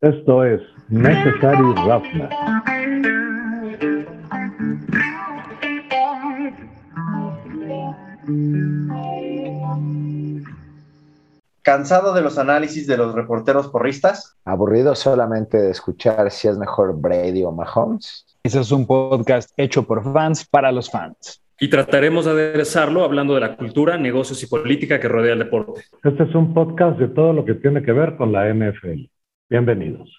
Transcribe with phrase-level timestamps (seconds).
[0.00, 0.60] Esto es
[0.90, 2.30] Necessary Roughness.
[11.62, 14.36] ¿Cansado de los análisis de los reporteros porristas?
[14.44, 18.24] ¿Aburrido solamente de escuchar si es mejor Brady o Mahomes?
[18.44, 21.42] Ese es un podcast hecho por fans para los fans.
[21.58, 25.82] Y trataremos de aderezarlo hablando de la cultura, negocios y política que rodea el deporte.
[26.04, 29.08] Este es un podcast de todo lo que tiene que ver con la NFL.
[29.50, 30.10] Bienvenidos.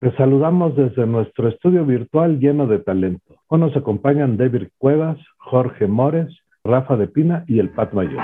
[0.00, 3.36] Les saludamos desde nuestro estudio virtual lleno de talento.
[3.46, 8.20] Hoy nos acompañan David Cuevas, Jorge Mores, Rafa de Pina y el Pat Mayor.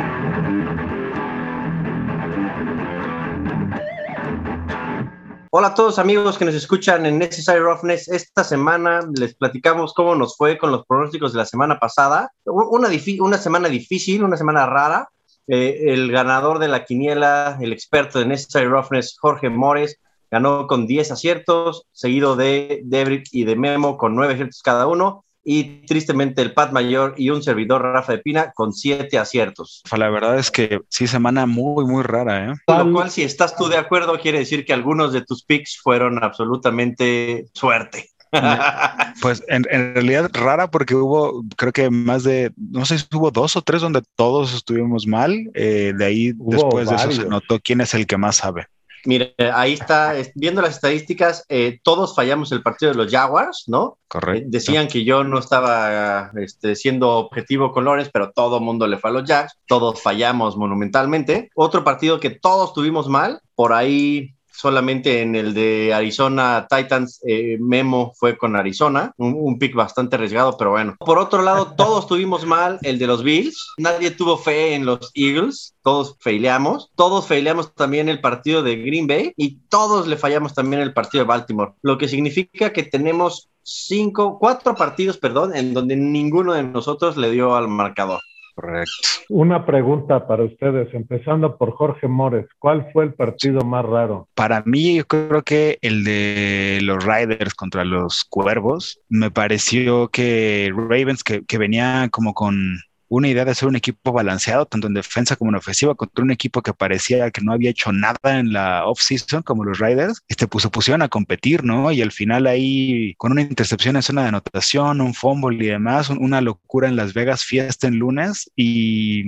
[5.53, 8.09] Hola a todos amigos que nos escuchan en Necessary Roughness.
[8.09, 12.33] Esta semana les platicamos cómo nos fue con los pronósticos de la semana pasada.
[12.45, 12.89] Una,
[13.21, 15.11] una semana difícil, una semana rara.
[15.47, 20.87] Eh, el ganador de la quiniela, el experto de Necessary Roughness, Jorge Mores, ganó con
[20.87, 26.43] 10 aciertos, seguido de Debrick y de Memo con 9 aciertos cada uno y tristemente
[26.43, 29.83] el Pat Mayor y un servidor Rafa de Pina con siete aciertos.
[29.97, 32.53] La verdad es que sí, semana muy, muy rara.
[32.53, 32.55] ¿eh?
[32.67, 36.23] Lo cual, si estás tú de acuerdo, quiere decir que algunos de tus picks fueron
[36.23, 38.11] absolutamente suerte.
[39.21, 43.55] Pues en, realidad rara porque hubo, creo que más de, no sé si hubo dos
[43.57, 45.51] o tres donde todos estuvimos mal.
[45.53, 48.69] Eh, de ahí, después de eso, se notó quién es el que más sabe.
[49.05, 53.99] Mire, ahí está, viendo las estadísticas, eh, todos fallamos el partido de los Jaguars, ¿no?
[54.09, 54.43] Correcto.
[54.43, 58.87] Eh, decían que yo no estaba este, siendo objetivo con Lawrence, pero todo el mundo
[58.87, 61.51] le fue a los Jags, todos fallamos monumentalmente.
[61.55, 67.57] Otro partido que todos tuvimos mal, por ahí solamente en el de Arizona Titans, eh,
[67.61, 70.97] Memo fue con Arizona, un, pick bastante arriesgado, pero bueno.
[70.99, 75.11] Por otro lado, todos tuvimos mal el de los Bills, nadie tuvo fe en los
[75.15, 80.55] Eagles, todos faileamos, todos faileamos también el partido de Green Bay y todos le fallamos
[80.55, 85.75] también el partido de Baltimore, lo que significa que tenemos cinco, cuatro partidos, perdón, en
[85.75, 88.21] donde ninguno de nosotros le dio al marcador.
[88.55, 88.93] Correcto.
[89.29, 92.47] Una pregunta para ustedes, empezando por Jorge Mores.
[92.59, 94.29] ¿Cuál fue el partido más raro?
[94.35, 99.01] Para mí, yo creo que el de los Riders contra los Cuervos.
[99.09, 102.81] Me pareció que Ravens, que, que venía como con
[103.11, 106.31] una idea de ser un equipo balanceado, tanto en defensa como en ofensiva, contra un
[106.31, 110.47] equipo que parecía que no había hecho nada en la off-season, como los Riders, este,
[110.47, 111.91] pues se pusieron a competir, ¿no?
[111.91, 116.09] Y al final ahí, con una intercepción en zona de anotación, un fumble y demás,
[116.09, 119.25] una locura en Las Vegas, fiesta en lunes, y,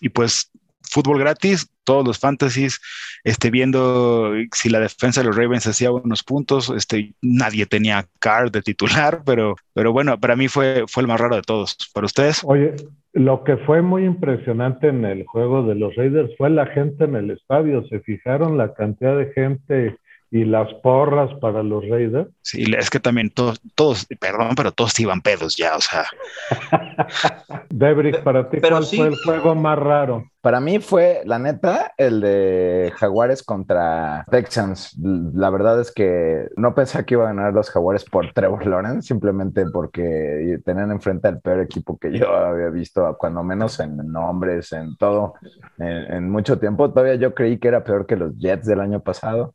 [0.00, 0.50] y pues
[0.90, 2.80] fútbol gratis, todos los fantasies,
[3.24, 8.50] este, viendo si la defensa de los Ravens hacía unos puntos, este, nadie tenía card
[8.50, 11.76] de titular, pero, pero bueno, para mí fue, fue el más raro de todos.
[11.94, 12.42] ¿Para ustedes?
[12.44, 12.74] Oye,
[13.12, 17.16] lo que fue muy impresionante en el juego de los Raiders fue la gente en
[17.16, 17.86] el estadio.
[17.88, 19.96] ¿Se fijaron la cantidad de gente
[20.36, 22.28] y las porras para los Raiders.
[22.42, 26.04] Sí, es que también todos, todos, perdón, pero todos iban pedos ya, o sea.
[27.70, 30.24] Debrick, para ti, ¿cuál fue el juego más raro?
[30.46, 34.96] Para mí fue, la neta, el de Jaguares contra Texans.
[34.96, 39.08] La verdad es que no pensé que iba a ganar los Jaguares por Trevor Lawrence,
[39.08, 44.72] simplemente porque tenían enfrente al peor equipo que yo había visto, cuando menos en nombres,
[44.72, 45.34] en todo,
[45.78, 46.92] en mucho tiempo.
[46.92, 49.54] Todavía yo creí que era peor que los Jets del año pasado.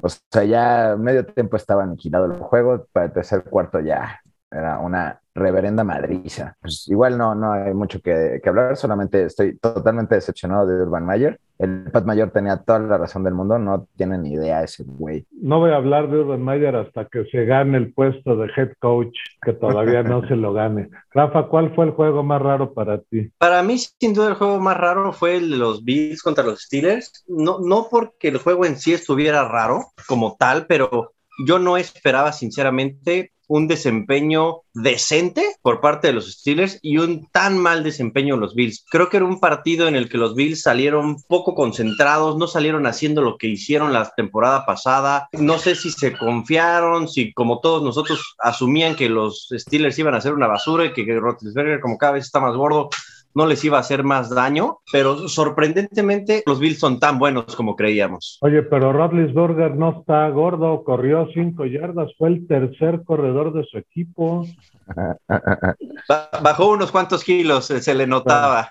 [0.00, 4.20] O sea, ya medio tiempo estaba aniquilado el juego, para el tercer cuarto ya
[4.50, 6.56] era una reverenda madriza.
[6.60, 11.06] Pues igual no, no hay mucho que, que, hablar, solamente estoy totalmente decepcionado de Urban
[11.06, 11.40] Mayer.
[11.58, 15.24] El Pat Mayor tenía toda la razón del mundo, no tiene ni idea ese güey.
[15.30, 18.72] No voy a hablar de Urban Mayer hasta que se gane el puesto de head
[18.80, 20.90] coach, que todavía no se lo gane.
[21.12, 23.30] Rafa, ¿cuál fue el juego más raro para ti?
[23.38, 26.62] Para mí, sin duda, el juego más raro fue el de los Bills contra los
[26.62, 27.24] Steelers.
[27.28, 31.12] No, no porque el juego en sí estuviera raro como tal, pero
[31.46, 37.58] yo no esperaba sinceramente un desempeño decente por parte de los Steelers y un tan
[37.58, 38.82] mal desempeño de los Bills.
[38.90, 42.86] Creo que era un partido en el que los Bills salieron poco concentrados, no salieron
[42.86, 45.28] haciendo lo que hicieron la temporada pasada.
[45.32, 50.18] No sé si se confiaron, si como todos nosotros asumían que los Steelers iban a
[50.18, 52.88] hacer una basura y que Roethlisberger como cada vez está más gordo,
[53.34, 57.76] no les iba a hacer más daño, pero sorprendentemente los Bills son tan buenos como
[57.76, 58.38] creíamos.
[58.40, 63.78] Oye, pero Rodlisberger no está gordo, corrió cinco yardas, fue el tercer corredor de su
[63.78, 64.46] equipo.
[66.42, 68.70] Bajó unos cuantos kilos, se le notaba.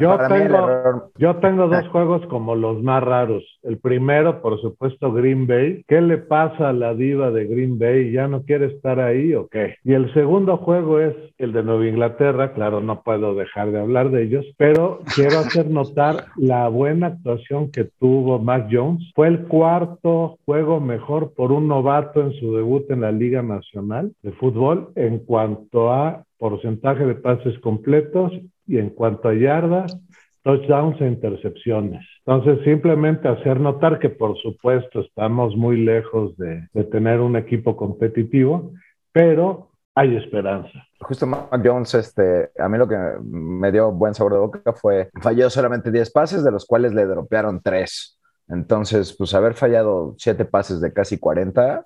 [0.00, 3.42] Yo, tengo, yo tengo dos juegos como los más raros.
[3.62, 5.84] El primero, por supuesto, Green Bay.
[5.88, 8.12] ¿Qué le pasa a la diva de Green Bay?
[8.12, 9.76] ¿Ya no quiere estar ahí o qué?
[9.84, 12.52] Y el segundo juego es el de Nueva Inglaterra.
[12.52, 17.70] Claro, no puedo dejar de hablar de ellos, pero quiero hacer notar la buena actuación
[17.70, 19.10] que tuvo Mac Jones.
[19.14, 24.12] Fue el cuarto juego mejor por un novato en su debut en la Liga Nacional
[24.22, 28.32] de Fútbol en cuanto a porcentaje de pases completos
[28.66, 29.98] y en cuanto a yardas,
[30.42, 32.06] touchdowns e intercepciones.
[32.26, 37.76] Entonces, simplemente hacer notar que, por supuesto, estamos muy lejos de, de tener un equipo
[37.76, 38.72] competitivo,
[39.12, 40.86] pero hay esperanza.
[41.00, 45.10] Justo Mac Jones, este, a mí lo que me dio buen sabor de boca fue,
[45.20, 48.20] falló solamente 10 pases, de los cuales le dropearon 3.
[48.48, 51.84] Entonces, pues haber fallado 7 pases de casi 40,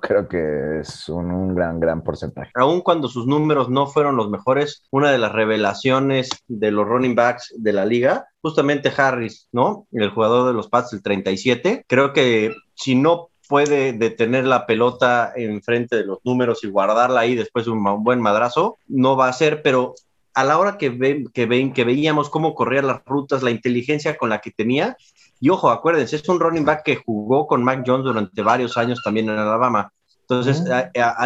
[0.00, 2.50] creo que es un, gran, gran porcentaje.
[2.54, 7.14] Aún cuando sus números no fueron los mejores, una de las revelaciones de los running
[7.14, 9.86] backs de la liga, justamente Harris, ¿no?
[9.92, 15.32] El jugador de los Pats, el 37, creo que si no puede detener la pelota
[15.34, 19.32] enfrente de los números y guardarla ahí después de un, buen madrazo, no va a
[19.32, 19.94] ser, pero
[20.34, 24.16] a la hora que, ven, que, ven, que veíamos cómo corría las rutas, la inteligencia
[24.16, 24.96] con la que tenía,
[25.40, 29.00] y ojo, acuérdense, es un running back que jugó con Mac Jones durante varios años
[29.02, 29.90] también en Alabama.
[30.20, 30.62] Entonces,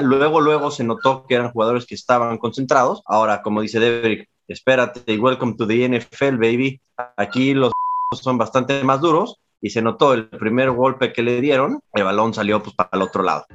[0.03, 3.03] luego, luego se notó que eran jugadores que estaban concentrados.
[3.07, 6.81] Ahora, como dice Derek, espérate y welcome to the NFL, baby.
[7.17, 7.73] Aquí los
[8.13, 12.35] son bastante más duros y se notó el primer golpe que le dieron, el balón
[12.35, 13.47] salió pues para el otro lado.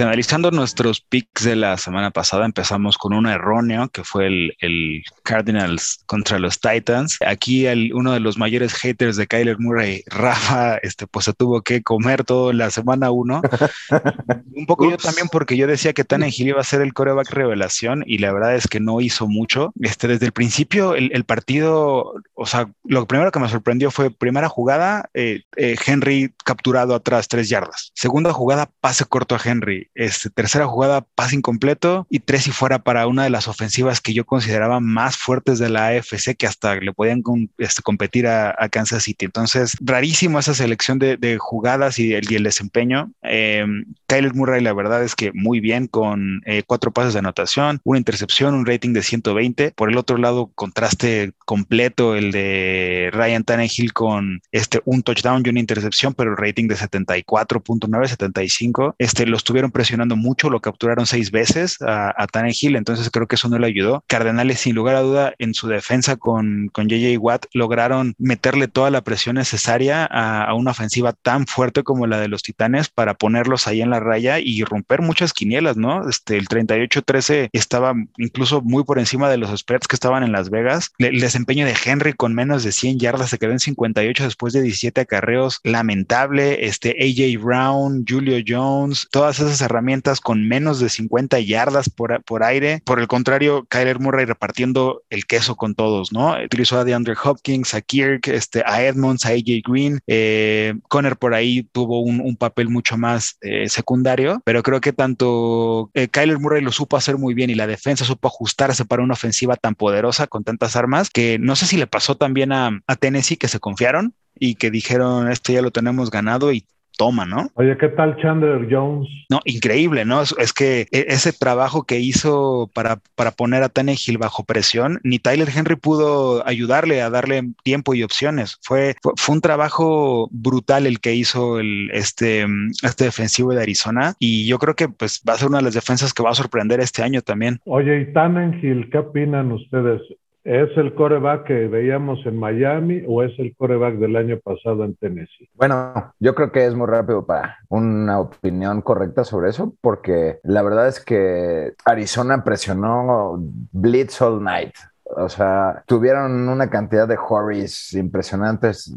[0.00, 6.02] Analizando nuestros picks de la semana pasada, empezamos con uno erróneo que fue el, Cardinals
[6.06, 7.18] contra los Titans.
[7.26, 11.62] Aquí el, uno de los mayores haters de Kyler Murray, Rafa, este, pues se tuvo
[11.62, 13.42] que comer todo la semana uno.
[14.54, 18.02] Un poco yo también porque yo decía que Tannehill iba a ser el coreback revelación
[18.06, 19.72] y la verdad es que no hizo mucho.
[19.80, 24.10] Este, desde el principio el, el partido, o sea, lo primero que me sorprendió fue
[24.10, 27.92] primera jugada, eh, eh, Henry capturado atrás tres yardas.
[27.94, 29.89] Segunda jugada, pase corto a Henry.
[29.94, 34.14] Este, tercera jugada, pase incompleto y tres y fuera para una de las ofensivas que
[34.14, 37.22] yo consideraba más fuertes de la AFC que hasta le podían
[37.58, 39.24] este, competir a, Kansas City.
[39.24, 43.12] Entonces, rarísimo esa selección de, jugadas y el, desempeño.
[43.22, 43.66] Eh,
[44.06, 47.98] Kyler Murray, la verdad es que muy bien con eh, cuatro pases de anotación, una
[47.98, 49.72] intercepción, un rating de 120.
[49.72, 55.50] Por el otro lado, contraste completo el de Ryan Tannehill con este un touchdown y
[55.50, 58.94] una intercepción, pero el rating de 74.9, 75.
[58.98, 63.36] Este, los tuvieron presionando mucho, lo capturaron seis veces a, a Tannehill, entonces creo que
[63.36, 64.04] eso no le ayudó.
[64.08, 68.90] Cardenales, sin lugar a duda, en su defensa con, con JJ Watt, lograron meterle toda
[68.90, 73.66] la presión necesaria a, una ofensiva tan fuerte como la de los Titanes para ponerlos
[73.66, 76.06] ahí en la raya y romper muchas quinielas, ¿no?
[76.06, 80.50] Este, el 38-13 estaba incluso muy por encima de los spreads que estaban en Las
[80.50, 80.92] Vegas.
[80.98, 84.60] el desempeño de Henry con menos de 100 yardas se quedó en 58 después de
[84.60, 86.66] 17 acarreos, lamentable.
[86.66, 92.42] Este, AJ Brown, Julio Jones, todas esas herramientas con menos de 50 yardas por, por
[92.42, 92.82] aire.
[92.84, 96.36] Por el contrario, Kyler Murray repartiendo el queso con todos, ¿no?
[96.42, 100.00] Utilizó a DeAndre Hopkins, a Kirk, este, a Edmonds, a AJ Green.
[100.06, 105.90] Eh, Conner por ahí tuvo un, papel mucho más eh, secundario, pero creo que tanto
[105.94, 109.14] eh, Kyler Murray lo supo hacer muy bien y la defensa supo ajustarse para una
[109.14, 113.36] ofensiva tan poderosa con tantas armas que no sé si le pasó también a Tennessee
[113.36, 116.66] que se confiaron y que dijeron, esto ya lo tenemos ganado y
[117.00, 117.48] toma, ¿no?
[117.54, 119.08] Oye, ¿qué tal Chandler Jones?
[119.30, 120.20] No, increíble, ¿no?
[120.20, 125.18] Es, que e, ese trabajo que hizo para, para poner a Tannehill bajo presión, ni
[125.18, 128.58] Tyler Henry pudo ayudarle a darle tiempo y opciones.
[128.60, 132.44] Fue, fue, un trabajo brutal el que hizo el, este,
[132.82, 135.74] este defensivo de Arizona y yo creo que pues va a ser una de las
[135.74, 137.60] defensas que va a sorprender este año también.
[137.64, 140.02] Oye, ¿y Tannehill qué opinan ustedes?
[140.44, 144.96] ¿Es el coreback que veíamos en Miami o es el coreback del año pasado en
[144.96, 145.50] Tennessee?
[145.54, 150.62] Bueno, yo creo que es muy rápido para una opinión correcta sobre eso, porque la
[150.62, 153.36] verdad es que Arizona presionó
[153.72, 154.72] Blitz All Night.
[155.04, 158.94] O sea, tuvieron una cantidad de hurries impresionantes.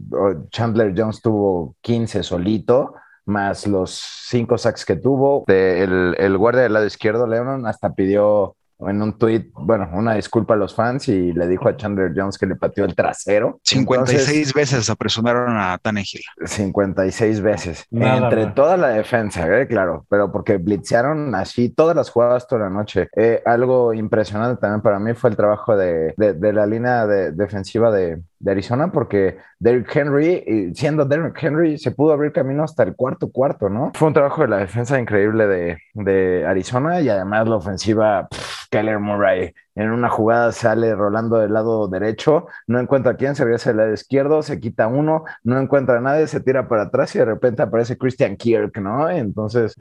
[0.49, 2.95] Chandler Jones tuvo 15 solito
[3.25, 3.91] más los
[4.27, 5.45] cinco sacks que tuvo.
[5.47, 8.55] El, el guardia del lado izquierdo, Leonon, hasta pidió
[8.89, 12.37] en un tweet, bueno, una disculpa a los fans y le dijo a Chandler Jones
[12.37, 13.59] que le pateó el trasero.
[13.63, 16.21] 56 veces apresumaron a Tannehill.
[16.45, 17.85] 56 veces.
[17.91, 19.67] Entre toda la defensa, ¿eh?
[19.67, 23.07] claro, pero porque blitzearon así todas las jugadas toda la noche.
[23.15, 27.91] Eh, algo impresionante también para mí fue el trabajo de, de, la línea de, defensiva
[27.91, 32.95] de, de Arizona porque Derrick Henry, siendo Derrick Henry, se pudo abrir camino hasta el
[32.95, 33.91] cuarto cuarto, ¿no?
[33.95, 38.27] Fue un trabajo de la defensa increíble de, de Arizona y además la ofensiva,
[38.73, 43.43] Keller Murray en una jugada sale rolando del lado derecho, no encuentra a quién, se
[43.43, 47.15] regresa del lado izquierdo, se quita uno, no encuentra a nadie, se tira para atrás
[47.15, 49.07] y de repente aparece Christian Kirk, ¿no?
[49.11, 49.75] Entonces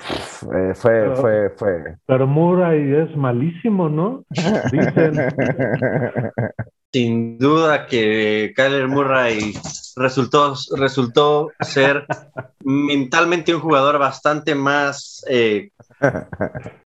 [0.55, 1.97] eh, fue, fue, fue.
[2.05, 4.25] Pero Murray es malísimo, ¿no?
[4.31, 5.15] Dicen.
[6.93, 9.55] Sin duda que Kyler Murray
[9.97, 12.05] resultó, resultó ser
[12.61, 15.71] mentalmente un jugador bastante más eh,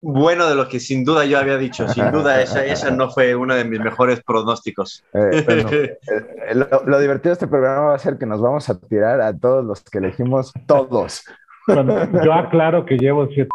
[0.03, 1.89] bueno de lo que sin duda yo había dicho.
[1.89, 5.05] Sin duda, esa, esa no fue uno de mis mejores pronósticos.
[5.15, 5.45] Eh,
[6.09, 9.37] eh, lo, divertido de este programa va a ser que nos vamos a tirar a
[9.39, 11.25] todos los que elegimos, todos.
[11.67, 13.51] yo aclaro que llevo siete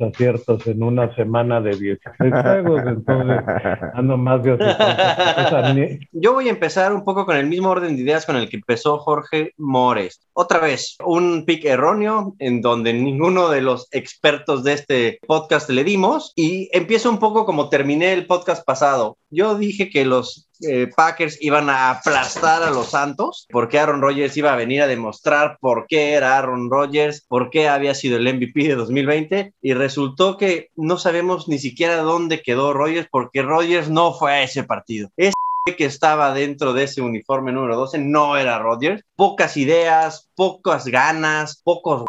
[0.00, 3.40] aciertos en una semana de 16 juegos, entonces
[3.94, 8.24] ando más de Yo voy a empezar un poco con el mismo orden de ideas
[8.24, 10.20] con el que empezó Jorge Mores.
[10.32, 15.84] Otra vez, un pick erróneo en donde ninguno de los expertos de este podcast le
[15.84, 19.18] dimos y empiezo un poco como terminé el podcast pasado.
[19.30, 24.36] Yo dije que los eh, Packers iban a aplastar a los Santos, porque Aaron Rodgers
[24.36, 28.32] iba a venir a demostrar por qué era Aaron Rodgers, por qué había sido el
[28.34, 33.88] MVP de 2020, y resultó que no sabemos ni siquiera dónde quedó Rodgers, porque Rodgers
[33.88, 35.10] no fue a ese partido.
[35.16, 35.32] Ese
[35.76, 39.02] que estaba dentro de ese uniforme número 12 no era Rodgers.
[39.14, 42.04] Pocas ideas, pocas ganas, pocos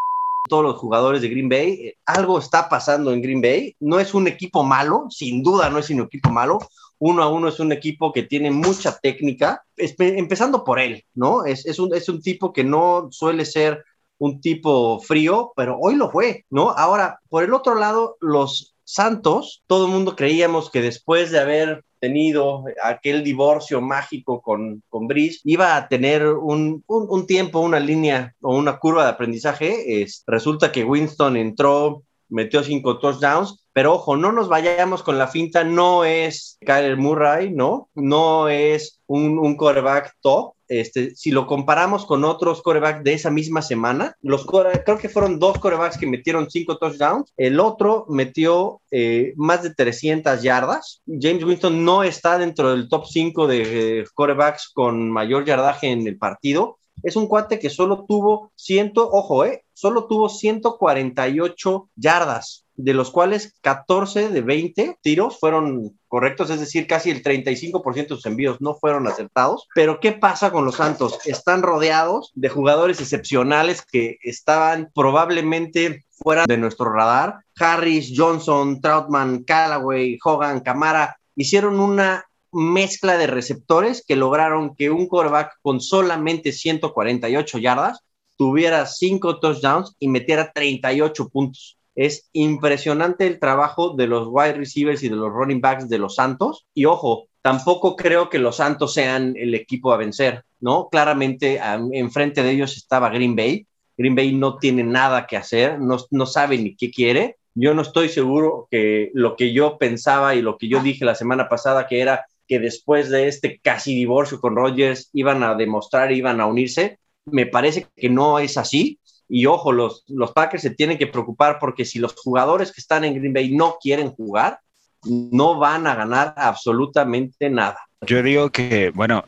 [0.48, 1.92] todos los jugadores de Green Bay.
[2.04, 3.74] Algo está pasando en Green Bay.
[3.80, 6.58] No es un equipo malo, sin duda no es un equipo malo
[7.06, 11.44] uno a uno es un equipo que tiene mucha técnica, empezando por él, ¿no?
[11.44, 13.84] Es, un tipo que no suele ser
[14.16, 16.70] un tipo frío, pero hoy lo fue, ¿no?
[16.70, 21.84] Ahora, por el otro lado, los Santos, todo el mundo creíamos que después de haber
[22.00, 27.80] tenido aquel divorcio mágico con, con Brice, iba a tener un, un, un, tiempo, una
[27.80, 30.02] línea o una curva de aprendizaje.
[30.02, 35.26] Es, resulta que Winston entró, metió cinco touchdowns, pero ojo, no nos vayamos con la
[35.26, 37.90] finta, no es Kyler Murray, ¿no?
[37.96, 40.54] No es un, un coreback top.
[40.68, 45.40] Este, si lo comparamos con otros corebacks de esa misma semana, los creo que fueron
[45.40, 51.02] dos corebacks que metieron cinco touchdowns, el otro metió eh, más de 300 yardas.
[51.06, 56.06] James Winston no está dentro del top 5 de eh, corebacks con mayor yardaje en
[56.06, 56.78] el partido.
[57.02, 63.10] Es un cuate que solo tuvo ciento, ojo, eh, solo tuvo 148 yardas de los
[63.10, 68.60] cuales 14 de 20 tiros fueron correctos, es decir, casi el 35% de sus envíos
[68.60, 69.68] no fueron acertados.
[69.74, 71.18] Pero ¿qué pasa con los Santos?
[71.24, 77.38] Están rodeados de jugadores excepcionales que estaban probablemente fuera de nuestro radar.
[77.58, 85.06] Harris, Johnson, Troutman, Callaway, Hogan, Camara hicieron una mezcla de receptores que lograron que un
[85.08, 88.00] quarterback con solamente 148 yardas
[88.36, 91.78] tuviera 5 touchdowns y metiera 38 puntos.
[91.94, 96.16] Es impresionante el trabajo de los wide receivers y de los running backs de los
[96.16, 96.66] Santos.
[96.74, 100.88] Y ojo, tampoco creo que los Santos sean el equipo a vencer, ¿no?
[100.90, 101.60] Claramente
[101.92, 103.66] enfrente de ellos estaba Green Bay.
[103.96, 107.36] Green Bay no tiene nada que hacer, no, no sabe ni qué quiere.
[107.54, 111.14] Yo no estoy seguro que lo que yo pensaba y lo que yo dije la
[111.14, 116.12] semana pasada, que era que después de este casi divorcio con Rodgers iban a demostrar,
[116.12, 118.98] iban a unirse, me parece que no es así.
[119.28, 123.04] Y ojo, los, los Packers se tienen que preocupar porque si los jugadores que están
[123.04, 124.60] en Green Bay no quieren jugar,
[125.04, 127.78] no van a ganar absolutamente nada.
[128.06, 129.24] Yo digo que, bueno,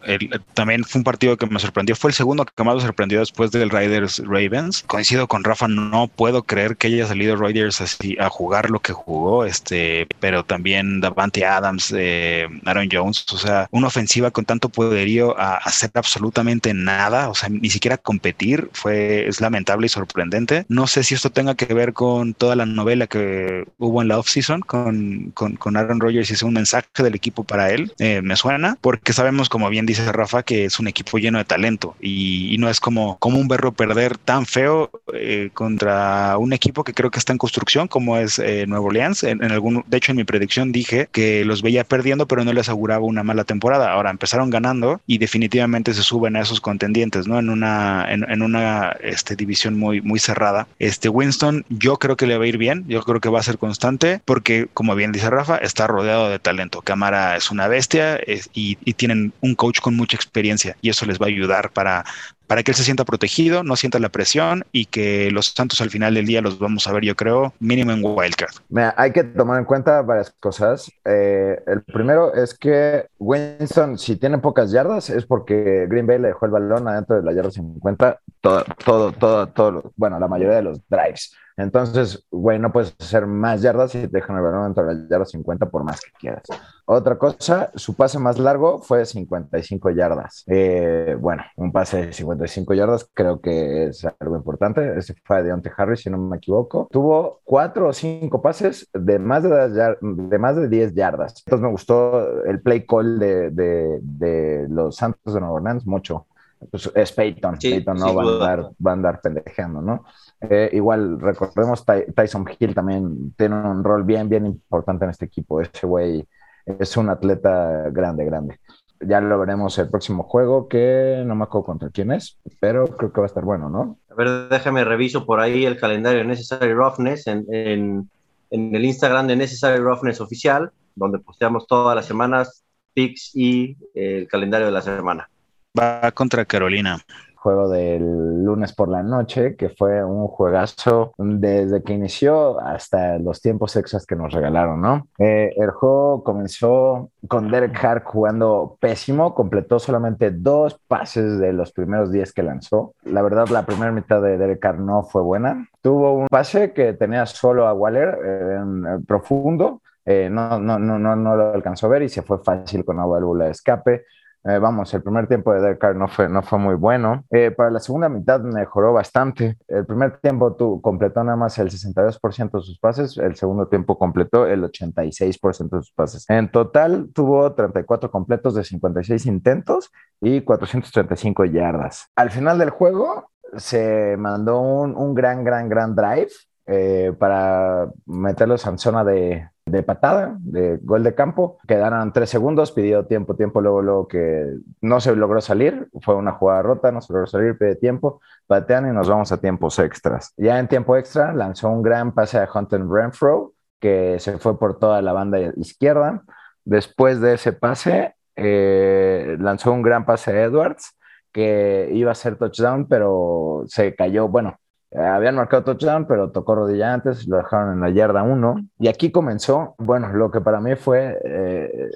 [0.55, 1.97] también fue un partido que me sorprendió.
[1.97, 4.85] Fue el segundo que más me sorprendió después del Riders Ravens.
[4.87, 8.93] Coincido con Rafa, no puedo creer que haya salido Riders así a jugar lo que
[8.93, 14.69] jugó, este, pero también Davante Adams, eh, Aaron Jones, o sea, una ofensiva con tanto
[14.69, 20.67] poderío a hacer absolutamente nada, o sea, ni siquiera competir, fue, es lamentable y sorprendente.
[20.69, 24.19] No sé si esto tenga que ver con toda la novela que hubo en la
[24.19, 27.93] offseason con, con, con Aaron Rodgers y es un mensaje del equipo para él.
[27.99, 31.45] Eh, me suena porque sabemos, como bien dice Rafa, que es un equipo lleno de
[31.45, 36.85] talento y, no es como, como un berro perder tan feo eh, contra un equipo
[36.85, 39.23] que creo que está en construcción, como es eh, Nuevo Orleans.
[39.25, 42.69] En, algún, de hecho, en mi predicción dije que los veía perdiendo, pero no les
[42.69, 43.93] aseguraba una mala temporada.
[43.93, 47.39] Ahora empezaron ganando y definitivamente se suben a esos contendientes, ¿no?
[47.39, 50.67] En una, en, una este, división muy, muy cerrada.
[50.79, 53.43] Este Winston, yo creo que le va a ir bien, yo creo que va a
[53.43, 56.83] ser constante, porque, como bien dice Rafa, está rodeado de talento.
[56.83, 61.19] Cámara es una bestia, es, y, tienen un coach con mucha experiencia y eso les
[61.19, 62.05] va a ayudar para,
[62.47, 65.91] para que él se sienta protegido, no sienta la presión y que los Santos al
[65.91, 68.55] final del día los vamos a ver, yo creo, mínimo en wildcard.
[68.69, 70.91] Mira, hay que tomar en cuenta varias cosas.
[71.05, 76.29] Eh, el primero es que Winston, si tiene pocas yardas, es porque Green Bay le
[76.29, 80.57] dejó el balón adentro de la yarda 50, todo, todo, todo, todo, bueno, la mayoría
[80.57, 81.33] de los drives.
[81.57, 85.09] Entonces, güey, no puedes hacer más yardas y te dejan el balón dentro de la
[85.09, 86.43] yarda 50 por más que quieras.
[86.85, 90.45] Otra cosa, su pase más largo fue de 55 yardas.
[90.47, 94.99] Eh, bueno, un pase de 55 yardas creo que es algo importante.
[94.99, 96.89] Ese fue de Deontay Harris, si no me equivoco.
[96.91, 101.43] Tuvo cuatro o cinco pases de más de, de más de 10 yardas.
[101.45, 106.27] Entonces me gustó el play call de, de, de los Santos de Nueva Orleans mucho.
[106.71, 110.05] Pues es Peyton, Peyton no va a, andar, va a andar pendejeando, ¿no?
[110.41, 115.61] Eh, igual, recordemos, Tyson Hill también tiene un rol bien, bien importante en este equipo.
[115.61, 116.27] Ese güey
[116.67, 118.61] es un atleta grande, grande.
[119.01, 123.13] Ya lo veremos el próximo juego, que no me acuerdo contra quién es, pero creo
[123.13, 123.99] que va a estar bueno, ¿no?
[124.11, 128.11] A ver, déjame reviso por ahí el calendario de Necessary Roughness en, en,
[128.51, 134.27] en el Instagram de Necessary Roughness Oficial, donde posteamos todas las semanas pics y el
[134.27, 135.29] calendario de la semana.
[135.79, 136.99] Va contra Carolina
[137.47, 143.41] juego del lunes por la noche, que fue un juegazo desde que inició hasta los
[143.41, 145.07] tiempos extras que nos regalaron, ¿no?
[145.17, 151.71] Eh, el juego comenzó con Derek Hart jugando pésimo, completó solamente dos pases de los
[151.71, 152.97] primeros 10 que lanzó.
[153.05, 155.69] La verdad, la primera mitad de Derek Hart no fue buena.
[155.83, 160.99] Tuvo un pase que tenía solo a Waller eh, en profundo, eh, no, no, no,
[160.99, 164.05] no, lo alcanzó a ver y se fue fácil con una válvula de escape.
[164.49, 167.25] Eh, vamos, el primer tiempo de Derek no fue, no fue muy bueno.
[167.31, 169.59] Eh, para la segunda mitad mejoró bastante.
[169.67, 173.99] El primer tiempo tú, completó nada más el 62% de sus pases, el segundo tiempo
[173.99, 176.25] completó el 86% de sus pases.
[176.29, 182.09] En total tuvo 34 completos de 56 intentos y 435 yardas.
[182.15, 186.31] Al final del juego se mandó un, un gran, gran, gran drive
[186.67, 191.59] eh, para meterlos en zona de, de patada, de gol de campo.
[191.67, 196.33] Quedaron tres segundos, pidió tiempo, tiempo, luego, luego que no se logró salir, fue una
[196.33, 200.33] jugada rota, no se logró salir, pide tiempo, patean y nos vamos a tiempos extras.
[200.37, 204.79] Ya en tiempo extra lanzó un gran pase a Hunter Renfro, que se fue por
[204.79, 206.23] toda la banda izquierda.
[206.65, 210.97] Después de ese pase, eh, lanzó un gran pase a Edwards,
[211.33, 214.59] que iba a ser touchdown, pero se cayó, bueno,
[214.95, 218.69] habían marcado touchdown, pero tocó rodilla antes, lo dejaron en la yarda 1.
[218.79, 221.91] Y aquí comenzó, bueno, lo que para mí fue eh,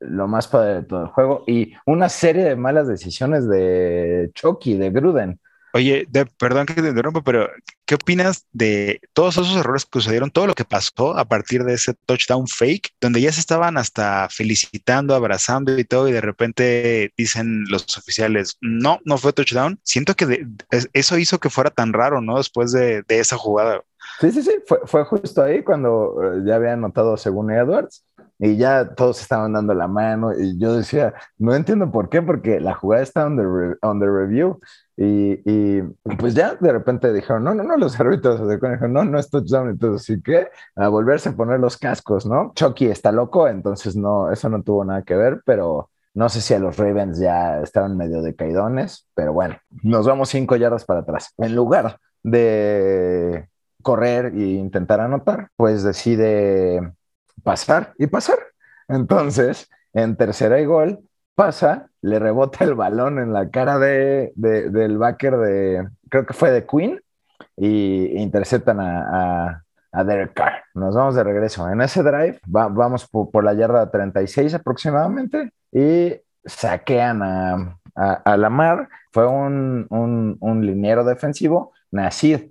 [0.00, 4.76] lo más padre de todo el juego y una serie de malas decisiones de Chucky,
[4.76, 5.40] de Gruden.
[5.74, 6.06] Oye,
[6.38, 7.48] perdón que te interrumpa, pero
[7.86, 11.74] ¿qué opinas de todos esos errores que sucedieron, todo lo que pasó a partir de
[11.74, 17.12] ese touchdown fake, donde ya se estaban hasta felicitando, abrazando y todo, y de repente
[17.16, 19.80] dicen los oficiales, no, no fue touchdown?
[19.82, 20.46] Siento que
[20.92, 22.36] eso hizo que fuera tan raro, ¿no?
[22.36, 23.82] Después de, esa jugada.
[24.20, 28.04] Sí, sí, sí, fue, fue justo ahí cuando eh, ya habían notado según Edwards
[28.44, 32.58] y ya todos estaban dando la mano y yo decía, no entiendo por qué, porque
[32.58, 34.60] la jugada está on the, review
[34.96, 35.82] y, y,
[36.18, 39.70] pues ya de repente dijeron, no, no, no, los árbitros se no, no es touchdown,
[39.70, 42.52] entonces sí que a volverse a poner los cascos, ¿no?
[42.54, 46.52] Chucky está loco, entonces no, eso no tuvo nada que ver, pero no sé si
[46.54, 51.32] a los Ravens ya estaban medio decaidones, pero bueno, nos vamos cinco yardas para atrás.
[51.38, 53.48] En lugar de
[53.82, 56.92] correr e intentar anotar, pues decide
[57.42, 58.38] pasar y pasar.
[58.88, 61.00] Entonces, en tercera y gol,
[61.34, 66.50] pasa, le rebota el balón en la cara de, del backer de, creo que fue
[66.50, 67.00] de Queen,
[67.56, 69.62] y interceptan a,
[69.92, 70.64] a, Derek Carr.
[70.74, 71.68] Nos vamos de regreso.
[71.68, 78.88] En ese drive, vamos por, la yarda 36 aproximadamente, y saquean a, a, Lamar.
[79.12, 82.50] Fue un, un, un liniero defensivo, Nasir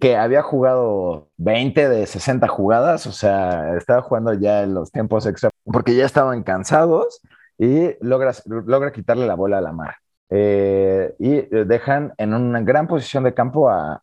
[0.00, 5.26] que había jugado 20 de 60 jugadas, o sea, estaba jugando ya en los tiempos
[5.26, 7.20] extra, porque ya estaban cansados
[7.58, 9.96] y logra, logra quitarle la bola a la mar.
[10.30, 14.00] Eh, y dejan en una gran posición de campo a,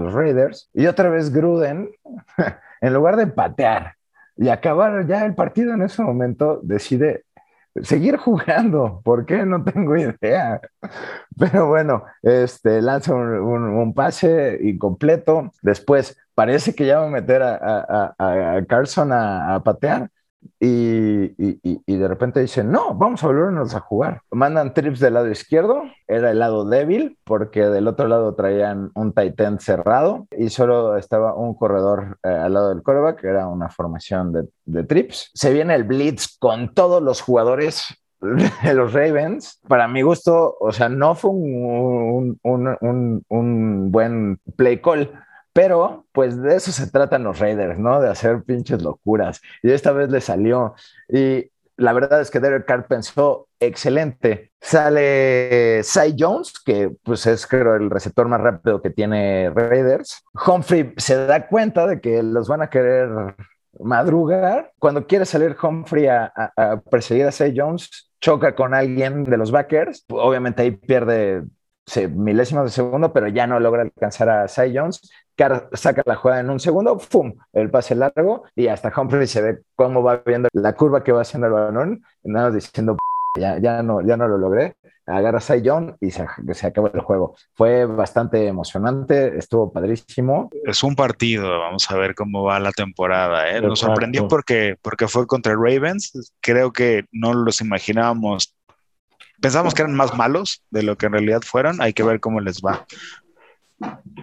[0.00, 0.70] los Raiders.
[0.72, 1.90] Y otra vez Gruden,
[2.80, 3.94] en lugar de patear
[4.36, 7.24] y acabar ya el partido en ese momento, decide
[7.82, 9.00] seguir jugando.
[9.04, 9.44] ¿Por qué?
[9.44, 10.60] No tengo idea.
[11.38, 15.50] Pero bueno, este, lanza un, pase incompleto.
[15.62, 20.10] Después parece que ya va a meter a, Carson a, patear.
[20.66, 24.22] Y, de repente dicen, no, vamos a volvernos a jugar.
[24.30, 29.12] Mandan trips del lado izquierdo, era el lado débil, porque del otro lado traían un
[29.12, 33.46] tight end cerrado y solo estaba un corredor eh, al lado del quarterback, que era
[33.46, 34.32] una formación
[34.64, 35.30] de, trips.
[35.34, 37.84] Se viene el blitz con todos los jugadores
[38.20, 42.38] de los Ravens, para mi gusto, o sea, no fue un,
[43.90, 45.10] buen play call,
[45.54, 48.00] pero pues de eso se tratan los Raiders, ¿no?
[48.00, 49.40] De hacer pinches locuras.
[49.62, 50.74] Y esta vez le salió.
[51.08, 54.50] Y la verdad es que Derek Carr pensó excelente.
[54.60, 60.24] Sale Cy Jones, que pues es creo el receptor más rápido que tiene Raiders.
[60.44, 63.36] Humphrey se da cuenta de que los van a querer
[63.78, 64.72] madrugar.
[64.80, 66.32] Cuando quiere salir Humphrey a,
[66.90, 70.04] perseguir a Cy Jones, choca con alguien de los backers.
[70.08, 71.44] Obviamente ahí pierde
[72.08, 75.10] milésimos de segundo, pero ya no logra alcanzar a Cy Jones.
[75.36, 77.34] Carr saca la jugada en un segundo, ¡pum!
[77.52, 81.22] El pase largo y hasta Humphrey se ve cómo va viendo la curva que va
[81.22, 82.96] haciendo el balón, nada diciendo,
[83.36, 84.76] ya, ya, no, ya no lo logré.
[85.06, 87.36] Agarra a Cy Jones y se, se acaba el juego.
[87.52, 90.48] Fue bastante emocionante, estuvo padrísimo.
[90.64, 93.50] Es un partido, vamos a ver cómo va la temporada.
[93.50, 93.60] ¿eh?
[93.60, 96.32] Nos sorprendió porque, porque fue contra Ravens.
[96.40, 98.54] Creo que no los imaginábamos
[99.40, 101.80] pensamos que eran más malos de lo que en realidad fueron.
[101.80, 102.86] Hay que ver cómo les va.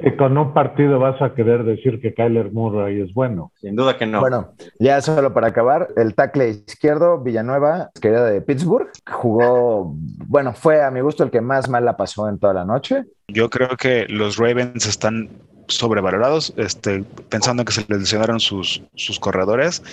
[0.03, 3.51] Y con un partido vas a querer decir que Kyler Murray es bueno.
[3.59, 4.19] Sin duda que no.
[4.19, 9.93] Bueno, ya solo para acabar, el tackle izquierdo, Villanueva, que era de Pittsburgh, jugó,
[10.27, 13.03] bueno, fue a mi gusto el que más mal la pasó en toda la noche.
[13.27, 15.29] Yo creo que los Ravens están
[15.67, 19.83] sobrevalorados, este, pensando que se les lesionaron sus, sus corredores.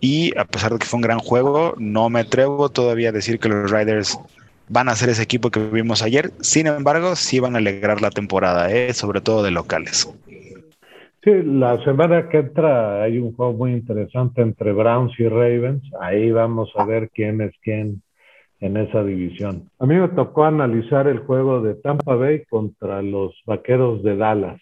[0.00, 3.38] Y a pesar de que fue un gran juego, no me atrevo todavía a decir
[3.38, 4.18] que los Riders
[4.68, 6.30] van a ser ese equipo que vimos ayer.
[6.40, 8.92] Sin embargo, sí van a alegrar la temporada, ¿eh?
[8.92, 10.12] sobre todo de locales.
[11.22, 15.82] Sí, la semana que entra hay un juego muy interesante entre Browns y Ravens.
[16.00, 18.02] Ahí vamos a ver quién es quién
[18.60, 19.68] en esa división.
[19.78, 24.60] A mí me tocó analizar el juego de Tampa Bay contra los Vaqueros de Dallas.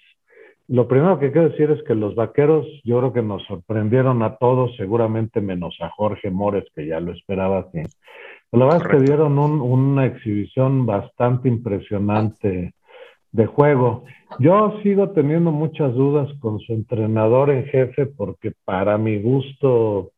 [0.67, 4.37] Lo primero que quiero decir es que los Vaqueros yo creo que nos sorprendieron a
[4.37, 7.83] todos, seguramente menos a Jorge Mores, que ya lo esperaba así.
[8.55, 12.75] La verdad es que dieron una exhibición bastante impresionante
[13.33, 14.05] de juego.
[14.39, 20.13] Yo sigo teniendo muchas dudas con su entrenador en jefe porque para mi gusto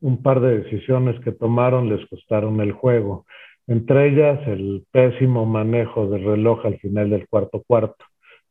[0.00, 3.26] un par de decisiones que tomaron les costaron el juego.
[3.66, 8.04] Entre ellas el pésimo manejo del reloj al final del cuarto cuarto.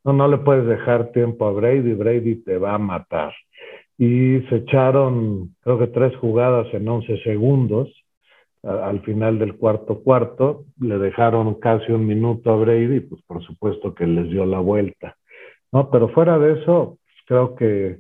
[0.04, 3.34] No, no le puedes dejar tiempo a Brady, Brady te va a matar.
[3.98, 8.01] Y se echaron, creo que tres jugadas en 11 segundos
[8.64, 13.96] al final del cuarto cuarto, le dejaron casi un minuto a Brady, pues por supuesto
[13.96, 15.18] que les dio la vuelta,
[15.72, 15.90] ¿no?
[15.90, 18.00] Pero fuera de eso, pues, creo que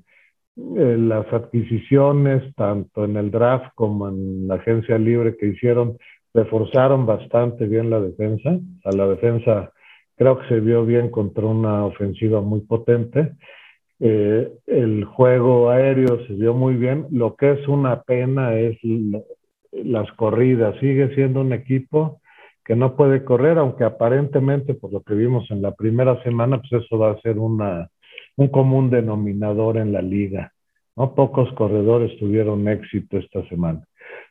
[0.58, 5.97] eh, las adquisiciones, tanto en el draft como en la agencia libre que hicieron,
[6.34, 8.60] reforzaron bastante bien la defensa.
[8.86, 9.71] A la defensa
[10.15, 13.34] creo que se vio bien contra una ofensiva muy potente.
[14.00, 17.08] Eh, el juego aéreo se vio muy bien.
[17.12, 18.78] Lo que es una pena es
[19.71, 20.75] las corridas.
[20.79, 22.21] Sigue siendo un equipo
[22.63, 26.84] que no puede correr, aunque aparentemente, por lo que vimos en la primera semana, pues
[26.84, 27.89] eso va a ser una,
[28.38, 30.53] un común denominador en la liga.
[30.95, 31.15] ¿no?
[31.15, 33.84] Pocos corredores tuvieron éxito esta semana.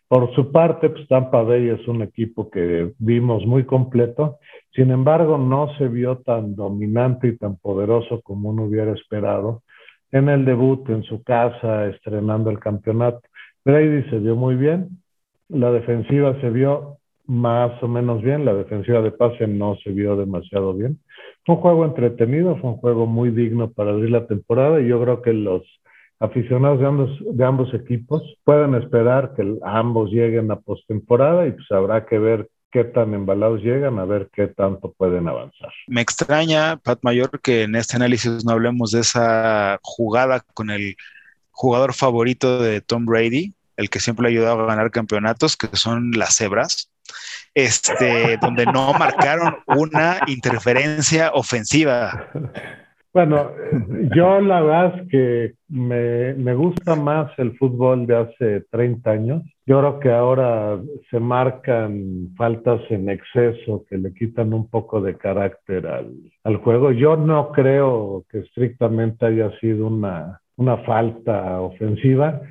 [0.09, 4.39] Por su parte, pues Tampa Bay es un equipo que vimos muy completo,
[4.75, 9.63] sin embargo, no se vio tan dominante y tan poderoso como uno hubiera esperado
[10.11, 13.21] en el debut en su casa, estrenando el campeonato.
[13.65, 15.01] Brady se vio muy bien,
[15.51, 20.17] la defensiva se vio más o menos bien, la defensiva de pase no se vio
[20.17, 20.99] demasiado bien.
[21.47, 25.01] Fue un juego entretenido, fue un juego muy digno para abrir la temporada y yo
[25.01, 25.63] creo que los
[26.19, 31.71] aficionados de ambos, de ambos equipos pueden esperar que ambos lleguen a postemporada y pues
[31.71, 35.71] habrá que ver qué tan embalados llegan, a ver qué tanto pueden avanzar.
[35.89, 40.97] Me extraña, Pat Mayor, que en este análisis no hablemos de esa jugada con el
[41.51, 45.69] jugador favorito de Tom Brady, el que siempre le ha ayudado a ganar campeonatos, que
[45.73, 46.93] son las cebras,
[47.55, 52.29] este, donde no marcaron una interferencia ofensiva.
[53.13, 53.51] Bueno,
[54.15, 59.43] yo la verdad es que me, gusta más el fútbol de hace 30 años.
[59.67, 60.79] Yo creo que ahora
[61.11, 66.13] se marcan faltas en exceso que le quitan un poco de carácter al,
[66.45, 66.93] al juego.
[66.93, 72.43] Yo no creo que estrictamente haya sido una, una falta ofensiva.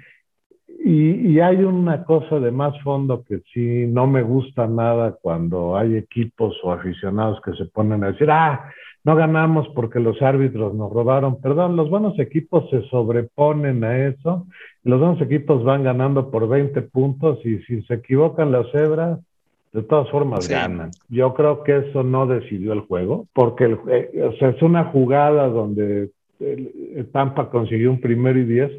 [0.81, 5.97] Y, hay una cosa de más fondo que sí no me gusta nada cuando hay
[5.97, 8.71] equipos o aficionados que se ponen a decir, ah,
[9.03, 11.41] no ganamos porque los árbitros nos robaron.
[11.41, 14.47] Perdón, los buenos equipos se sobreponen a eso.
[14.83, 19.19] Los buenos equipos van ganando por 20 puntos y si se equivocan las cebras,
[19.73, 20.91] de todas formas ganan.
[21.09, 26.09] Yo creo que eso no decidió el juego, porque el, eh, es una jugada donde
[26.39, 28.71] el, Tampa consiguió un primero y diez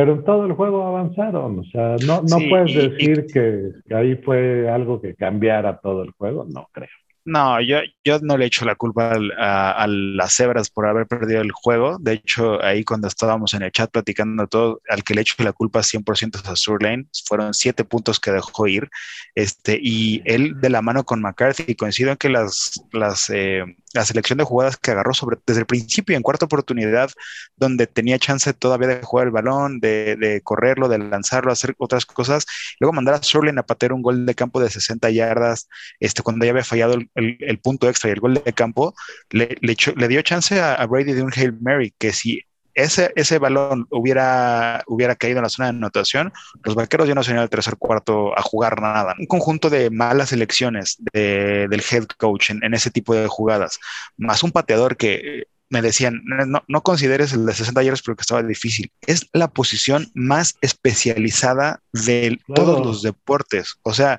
[0.00, 1.58] pero en todo el juego avanzaron.
[1.58, 6.12] O sea, no, no puedes decir que, que, ahí fue algo que cambiara todo el
[6.12, 6.88] juego, no creo.
[7.22, 11.52] No, yo, yo no le echo la culpa a, las cebras por haber perdido el
[11.52, 11.98] juego.
[12.00, 15.52] De hecho, ahí cuando estábamos en el chat platicando todo, al que le echo la
[15.52, 17.04] culpa 100% es a Surlane.
[17.26, 18.88] Fueron siete puntos que dejó ir.
[19.34, 24.04] Este, y él de la mano con McCarthy, coincido en que las, las eh, la
[24.04, 27.10] selección de jugadas que agarró sobre, desde el principio en cuarta oportunidad,
[27.56, 32.46] donde tenía chance todavía de jugar el balón, de, correrlo, de lanzarlo, hacer otras cosas,
[32.78, 36.44] luego mandar a Surlin a patear un gol de campo de 60 yardas, este, cuando
[36.44, 38.94] ya había fallado el, punto extra y el gol de campo,
[39.30, 42.42] le, le, dio chance a, Brady de un Hail Mary, que si
[42.74, 47.22] ese, ese balón hubiera, hubiera caído en la zona de anotación, los vaqueros ya no
[47.22, 49.14] se iban al tercer cuarto a jugar nada.
[49.18, 53.78] Un conjunto de malas elecciones del head coach en, ese tipo de jugadas,
[54.16, 58.42] más un pateador que me decían, no, no consideres el de 60 yardas porque estaba
[58.42, 58.90] difícil.
[59.06, 63.76] Es la posición más especializada de todos los deportes.
[63.82, 64.18] O sea,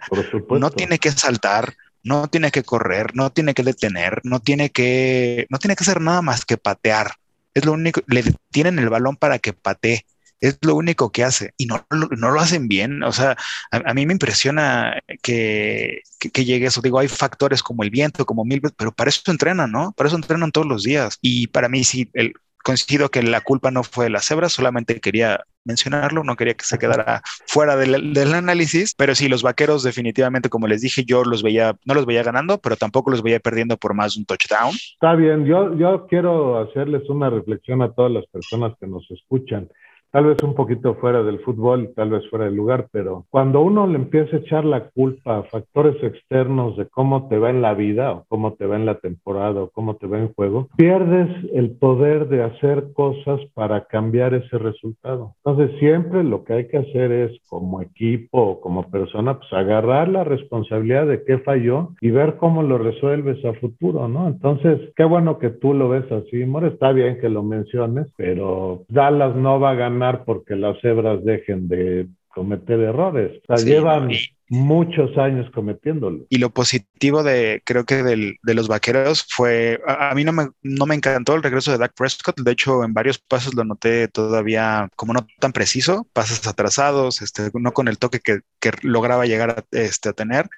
[0.49, 5.45] no tiene que saltar, no tiene que correr, no tiene que detener, no tiene que,
[5.49, 7.11] no tiene que hacer nada más que patear
[7.53, 10.05] es lo único, le tienen el balón para que patee.
[10.39, 13.03] Es lo único que hace y no, no lo hacen bien.
[13.03, 13.37] O sea,
[13.69, 16.81] a, mí me impresiona que, que, llegue eso.
[16.81, 19.91] Digo, hay factores como el viento, como mil, pero para eso entrenan, ¿no?
[19.91, 21.19] Para eso entrenan todos los días.
[21.21, 24.99] Y para mí sí, el, coincido que la culpa no fue de las cebras, solamente
[24.99, 30.49] quería mencionarlo, no quería que se quedara fuera del, análisis, pero sí, los vaqueros definitivamente,
[30.49, 33.77] como les dije, yo los veía, no los veía ganando, pero tampoco los veía perdiendo
[33.77, 34.71] por más de un touchdown.
[34.71, 39.69] Está bien, yo, yo quiero hacerles una reflexión a todas las personas que nos escuchan
[40.11, 43.87] tal vez un poquito fuera del fútbol, tal vez fuera del lugar, pero cuando uno
[43.87, 47.73] le empieza a echar la culpa a factores externos de cómo te va en la
[47.73, 51.29] vida o cómo te va en la temporada o cómo te va en juego, pierdes
[51.53, 55.35] el poder de hacer cosas para cambiar ese resultado.
[55.45, 60.09] Entonces siempre lo que hay que hacer es como equipo o como persona, pues agarrar
[60.09, 64.27] la responsabilidad de qué falló y ver cómo lo resuelves a futuro, ¿no?
[64.27, 68.81] Entonces, qué bueno que tú lo ves así, More, está bien que lo menciones, pero
[68.89, 73.41] Dallas no va a ganar porque las cebras dejen de cometer errores.
[73.47, 74.09] O sea, llevan
[74.51, 76.25] muchos años cometiéndolo.
[76.29, 80.49] Y lo positivo de, creo que del, de los vaqueros fue, a, mí no me,
[80.61, 84.09] no me encantó el regreso de Dak Prescott, de hecho en varios pasos lo noté
[84.09, 89.25] todavía como no tan preciso, pasos atrasados, este, no con el toque que, que lograba
[89.25, 90.49] llegar a, este, a tener,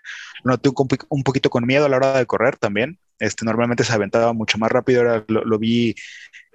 [0.43, 3.93] noté un, un, poquito con miedo a la hora de correr también, este, normalmente se
[3.93, 5.95] aventaba mucho más rápido, ahora lo, lo vi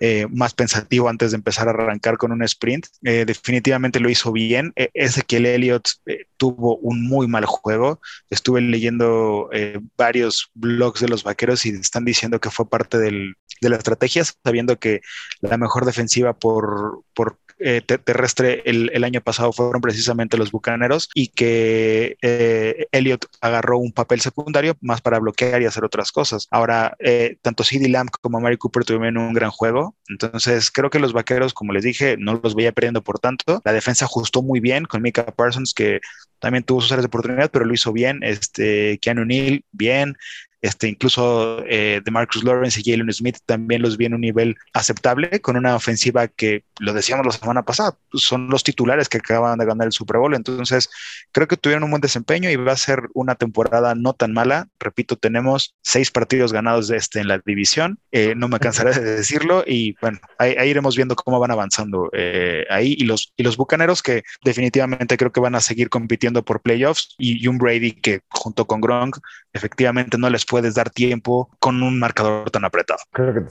[0.00, 2.86] eh, más pensativo antes de empezar a arrancar con un sprint.
[3.02, 4.72] Eh, definitivamente lo hizo bien.
[4.76, 8.00] E Ezequiel Elliott eh, tuvo un muy mal juego.
[8.30, 9.50] Estuve leyendo
[9.96, 14.24] varios blogs de los vaqueros y están diciendo que fue parte del, de la estrategia,
[14.44, 15.00] sabiendo que
[15.40, 21.28] la mejor defensiva por, por eh, terrestre el, año pasado fueron precisamente los bucaneros y
[21.38, 26.48] que eh, Elliot agarró un papel secundario más para bloquear y hacer otras cosas.
[26.50, 29.94] Ahora, eh, tanto CD Lamb como Mary Cooper tuvieron un gran juego.
[30.08, 33.62] Entonces, creo que los vaqueros, como les dije, no los veía perdiendo por tanto.
[33.64, 36.00] La defensa ajustó muy bien con Mika Parsons, que
[36.40, 38.18] también tuvo sus áreas de oportunidad, pero lo hizo bien.
[38.24, 40.16] Este, Keanu Neal, bien.
[40.60, 44.56] Este, incluso eh, de Marcus Lawrence y Jalen Smith también los vi en un nivel
[44.72, 49.58] aceptable, con una ofensiva que, lo decíamos la semana pasada, son los titulares que acaban
[49.58, 50.34] de ganar el Super Bowl.
[50.34, 50.90] Entonces,
[51.32, 54.68] creo que tuvieron un buen desempeño y va a ser una temporada no tan mala.
[54.80, 57.98] Repito, tenemos seis partidos ganados de este en la división.
[58.10, 62.64] Eh, no me cansaré de decirlo y bueno, ahí, iremos viendo cómo van avanzando eh,
[62.70, 62.94] ahí.
[62.98, 67.14] Y los, y los bucaneros que definitivamente creo que van a seguir compitiendo por playoffs
[67.18, 69.18] y, y un Brady que junto con Gronk
[69.52, 73.00] efectivamente no les puedes dar tiempo con un marcador tan apretado.
[73.12, 73.44] Creo que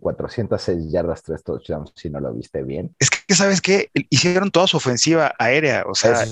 [0.00, 2.94] 406 yardas, tres touchdowns, si no lo viste bien.
[3.00, 3.90] Es que, ¿sabes qué?
[4.10, 6.24] Hicieron toda su ofensiva aérea, o sea,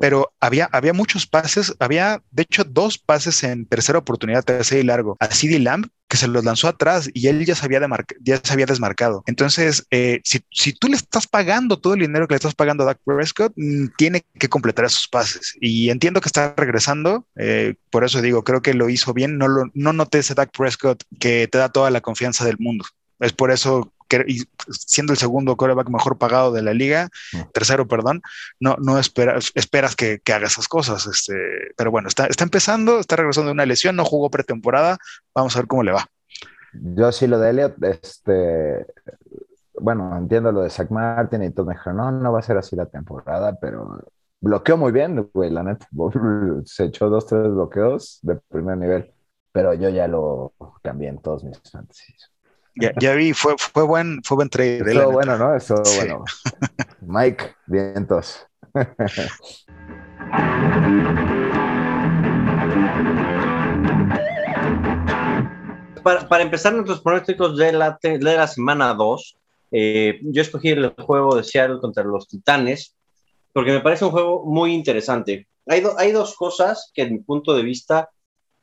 [0.00, 4.84] pero había, había muchos pases, había, de hecho, dos pases en tercera oportunidad, tercera y
[4.84, 7.80] largo, a CD Lamb, que se los lanzó atrás y él ya se había,
[8.20, 9.24] ya se había desmarcado.
[9.26, 12.82] Entonces, eh, si, si, tú le estás pagando todo el dinero que le estás pagando
[12.82, 15.56] a Dak Prescott, mm, tiene que completar esos pases.
[15.58, 19.38] Y entiendo que está regresando, eh, por eso digo, creo que lo hizo bien.
[19.38, 22.84] No, lo, no noté ese Dak Prescott que te da toda la confianza del mundo.
[23.18, 23.90] Es por eso
[24.26, 27.08] y siendo el segundo coreback mejor pagado de la liga,
[27.52, 28.22] tercero, perdón,
[28.60, 31.06] no, no esperas, esperas que, que haga esas cosas.
[31.06, 31.34] Este,
[31.76, 34.98] pero bueno, está, está empezando, está regresando de una lesión, no jugó pretemporada,
[35.34, 36.06] vamos a ver cómo le va.
[36.72, 38.86] Yo sí lo de Elliot, este,
[39.74, 42.76] bueno, entiendo lo de Zach Martin y todo, me no, no va a ser así
[42.76, 44.02] la temporada, pero
[44.40, 45.86] bloqueó muy bien, güey, la neta,
[46.64, 49.12] se echó dos, tres bloqueos de primer nivel,
[49.52, 52.31] pero yo ya lo cambié en todos mis fantasies.
[52.74, 54.78] Ya, ya vi, fue, fue buen, fue buen trade.
[54.78, 55.54] Estuvo bueno, ¿no?
[55.54, 55.98] Estuvo Sí.
[55.98, 56.24] bueno.
[57.00, 58.46] Mike, vientos.
[66.02, 69.38] Para, para empezar nuestros pronósticos de la, de la semana 2,
[69.70, 72.96] eh, yo escogí el juego de Seattle contra los Titanes
[73.52, 75.46] porque me parece un juego muy interesante.
[75.66, 78.10] Hay, do- hay dos cosas que, en mi punto de vista,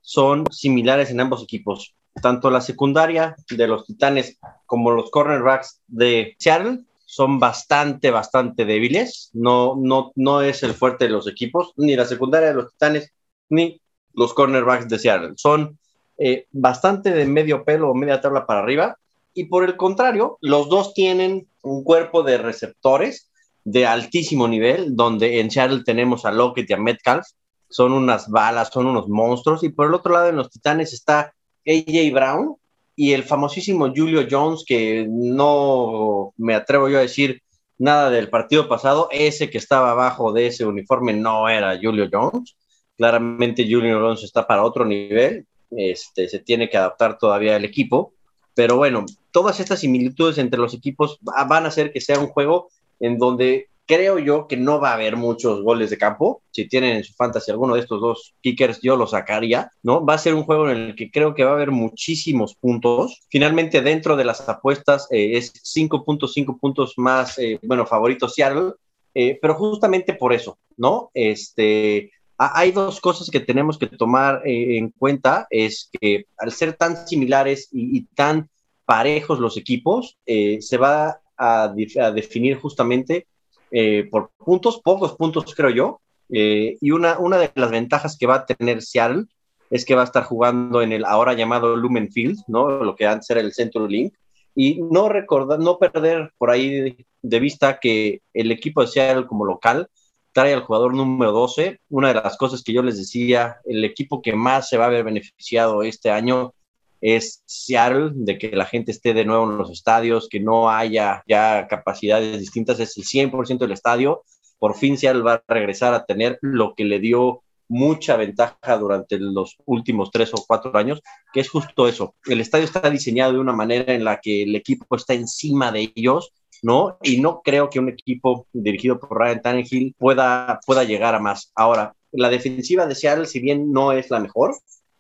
[0.02, 1.96] son similares en ambos equipos.
[2.22, 9.30] Tanto la secundaria de los Titanes como los cornerbacks de Seattle son bastante, bastante débiles.
[9.34, 13.12] No, no, no es el fuerte de los equipos, ni la secundaria de los Titanes,
[13.50, 13.82] ni
[14.14, 15.34] los cornerbacks de Seattle.
[15.38, 15.80] Son
[16.18, 18.98] eh, bastante de medio pelo o media tabla para arriba.
[19.34, 23.30] Y por el contrario, los dos tienen un cuerpo de receptores
[23.64, 27.26] de altísimo nivel, donde en Seattle tenemos a Lockett y a Metcalf,
[27.70, 31.34] son unas balas, son unos monstruos, y por el otro lado en los Titanes está
[31.70, 32.56] AJ Brown
[32.96, 37.42] y el famosísimo Julio Jones, que no me atrevo yo a decir
[37.78, 42.58] nada del partido pasado, ese que estaba abajo de ese uniforme no era Julio Jones,
[42.98, 48.12] claramente Julio Jones está para otro nivel, este, se tiene que adaptar todavía el equipo,
[48.54, 52.28] pero bueno, todas estas similitudes entre los equipos va- van a hacer que sea un
[52.28, 56.44] juego en donde creo yo que no va a haber muchos goles de campo.
[56.52, 60.06] Si tienen en su fantasy alguno de estos dos kickers, yo lo sacaría, ¿no?
[60.06, 63.20] Va a ser un juego en el que creo que va a haber muchísimos puntos.
[63.32, 68.74] Finalmente, dentro de las apuestas, eh, es 5.5 puntos más, eh, bueno, favorito Seattle,
[69.16, 71.10] eh, pero justamente por eso, ¿no?
[71.16, 76.74] Este, ha- hay dos cosas que tenemos que tomar en cuenta, es que al ser
[76.74, 78.52] tan similares y, tan
[78.86, 81.74] parejos los equipos, se va a
[82.14, 83.26] definir justamente
[83.72, 88.28] eh, por puntos, pocos puntos creo yo, eh, y una, una de las ventajas que
[88.28, 89.26] va a tener Seattle
[89.70, 92.84] es que va a estar jugando en el ahora llamado Lumen Field, ¿no?
[92.84, 94.14] lo que antes era el Central Link,
[94.56, 99.28] y no recordar, no perder por ahí de, de vista que el equipo de Seattle
[99.28, 99.88] como local
[100.32, 101.80] trae al jugador número 12.
[101.90, 104.90] Una de las cosas que yo les decía, el equipo que más se va a
[104.90, 106.54] ver beneficiado este año
[107.02, 111.24] es Seattle, de que la gente esté de nuevo en los estadios, que no haya
[111.28, 114.24] ya capacidades distintas, es el 100% del estadio.
[114.58, 119.20] Por fin Seattle va a regresar a tener lo que le dio mucha ventaja durante
[119.20, 122.16] los últimos tres o cuatro años, que es justo eso.
[122.26, 125.92] El estadio está diseñado de una manera en la que el equipo está encima de
[125.96, 126.34] ellos,
[126.64, 126.98] ¿no?
[127.04, 131.52] Y no creo que un equipo dirigido por Ryan Tannehill pueda, pueda llegar a más.
[131.56, 134.58] Ahora, la defensiva de Seattle, si bien no es la mejor,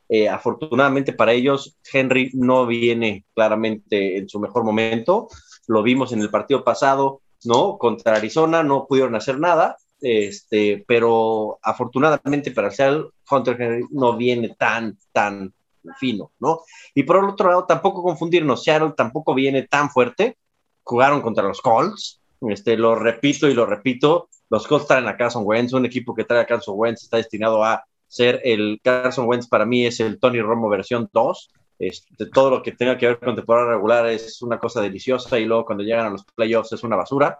[0.09, 5.27] eh, afortunadamente para ellos, Henry no viene claramente en su mejor momento.
[5.67, 7.77] Lo vimos en el partido pasado, ¿no?
[7.77, 14.55] Contra Arizona, no pudieron hacer nada, este, pero afortunadamente para Seattle, Hunter Henry no viene
[14.57, 15.53] tan, tan
[15.99, 16.61] fino, ¿no?
[16.95, 20.37] Y por el otro lado, tampoco confundirnos, Seattle tampoco viene tan fuerte.
[20.83, 25.43] Jugaron contra los Colts, este, lo repito y lo repito, los Colts traen a Carson
[25.45, 29.47] Wentz, un equipo que trae a Carson Wentz está destinado a ser el Carson Wentz
[29.47, 31.51] para mí es el Tony Romo versión 2.
[31.77, 35.45] Este, todo lo que tenga que ver con temporada regular es una cosa deliciosa y
[35.45, 37.39] luego cuando llegan a los playoffs es una basura.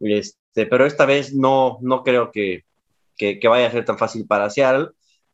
[0.00, 2.64] Este, pero esta vez no, no creo que,
[3.16, 4.90] que, vaya a ser tan fácil para Seattle.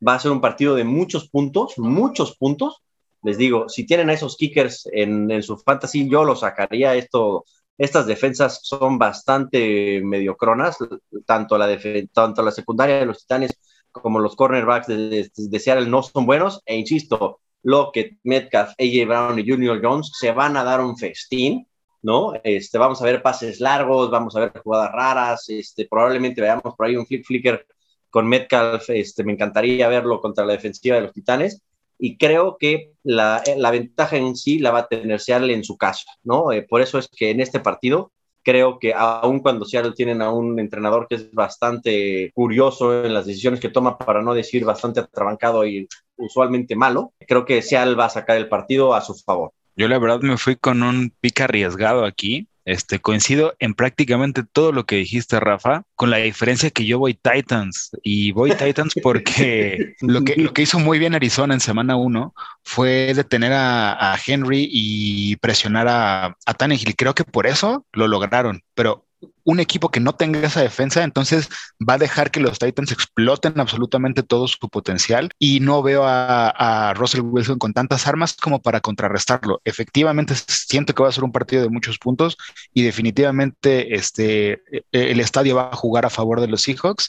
[0.06, 2.82] Va a ser un partido de muchos puntos, muchos puntos.
[3.22, 6.94] Les digo, si tienen a esos kickers en, en su fantasy, yo los sacaría.
[6.94, 7.44] Esto,
[7.76, 10.78] estas defensas son bastante mediocronas,
[11.26, 11.78] tanto la,
[12.12, 13.58] tanto la secundaria de los Titanes
[13.92, 19.06] como los cornerbacks de, de, de, Seattle no son buenos, e insisto, Lockett, Metcalf, AJ
[19.06, 21.66] Brown y Junior Jones se van a dar un festín,
[22.02, 22.32] ¿no?
[22.42, 26.86] Este, vamos a ver pases largos, vamos a ver jugadas raras, este, probablemente veamos por
[26.86, 27.66] ahí un flick flicker
[28.08, 31.62] con Metcalf, este, me encantaría verlo contra la defensiva de los Titanes,
[31.98, 35.76] y creo que la, la ventaja en sí la va a tener Seattle en su
[35.76, 36.50] casa, ¿no?
[36.50, 40.30] Eh, por eso es que en este partido creo que aun cuando Seattle tienen a
[40.30, 45.00] un entrenador que es bastante curioso en las decisiones que toma, para no decir bastante
[45.00, 49.52] atrabancado y usualmente malo, creo que Seattle va a sacar el partido a su favor.
[49.76, 52.48] Yo la verdad me fui con un pick arriesgado aquí.
[52.70, 57.14] Este, coincido en prácticamente todo lo que dijiste, Rafa, con la diferencia que yo voy
[57.14, 61.96] Titans y voy Titans porque lo que, lo que hizo muy bien Arizona en semana
[61.96, 66.94] uno fue detener a, a Henry y presionar a, a Tannehill.
[66.94, 69.04] Creo que por eso lo lograron, pero
[69.44, 71.48] un equipo que no tenga esa defensa, entonces
[71.86, 76.94] va a dejar que los Titans exploten absolutamente todo su potencial y no veo a,
[76.94, 79.60] Russell Wilson con tantas armas como para contrarrestarlo.
[79.64, 82.36] Efectivamente, siento que va a ser un partido de muchos puntos
[82.74, 87.08] y definitivamente este, el estadio va a jugar a favor de los Seahawks,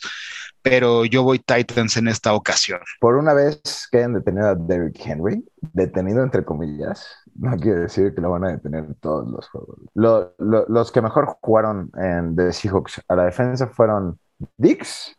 [0.61, 2.79] pero yo voy Titans en esta ocasión.
[2.99, 5.43] Por una vez que hayan detenido a Derrick Henry,
[5.73, 7.05] detenido entre comillas,
[7.35, 9.77] no quiere decir que lo van a detener todos los juegos.
[9.93, 14.19] los que mejor jugaron en The Seahawks a la defensa fueron
[14.57, 15.15] Dix,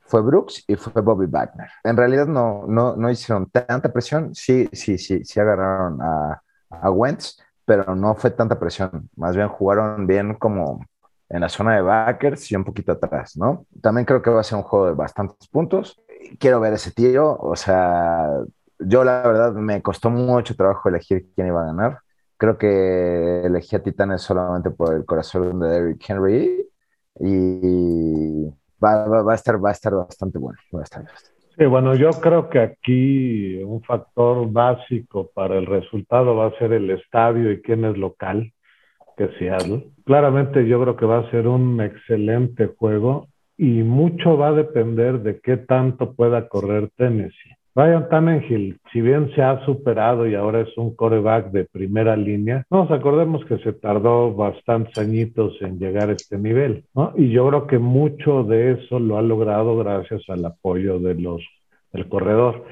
[0.00, 1.68] fue Brooks y fue Bobby Wagner.
[1.84, 7.38] En realidad no, no, no hicieron tanta presión, sí, sí, sí, sí agarraron a Wentz,
[7.64, 9.08] pero no fue tanta presión.
[9.14, 10.84] Más bien jugaron bien como
[11.30, 13.66] en la zona de backers y un poquito atrás, ¿no?
[13.80, 16.02] También creo que va a ser un juego de bastantes puntos.
[16.38, 18.28] Quiero ver ese tiro, o sea,
[18.80, 21.98] yo la verdad me costó mucho trabajo elegir quién iba a ganar.
[22.36, 26.66] Creo que elegí a Titanes solamente por el corazón de Derrick Henry
[27.20, 28.46] y
[28.82, 30.58] va, a estar, bastante bueno.
[31.56, 36.72] Sí, bueno, yo creo que aquí un factor básico para el resultado va a ser
[36.72, 38.52] el estadio y quién es local,
[39.38, 39.84] Seattle.
[40.04, 45.20] Claramente yo creo que va a ser un excelente juego y mucho va a depender
[45.20, 47.54] de qué tanto pueda correr Tennessee.
[47.74, 52.64] Ryan Tannehill, si bien se ha superado y ahora es un coreback de primera línea,
[52.68, 57.12] nos acordemos que se tardó bastantes añitos en llegar a este nivel, ¿no?
[57.16, 61.42] Y yo creo que mucho de eso lo ha logrado gracias al apoyo de los,
[61.92, 62.64] del corredor.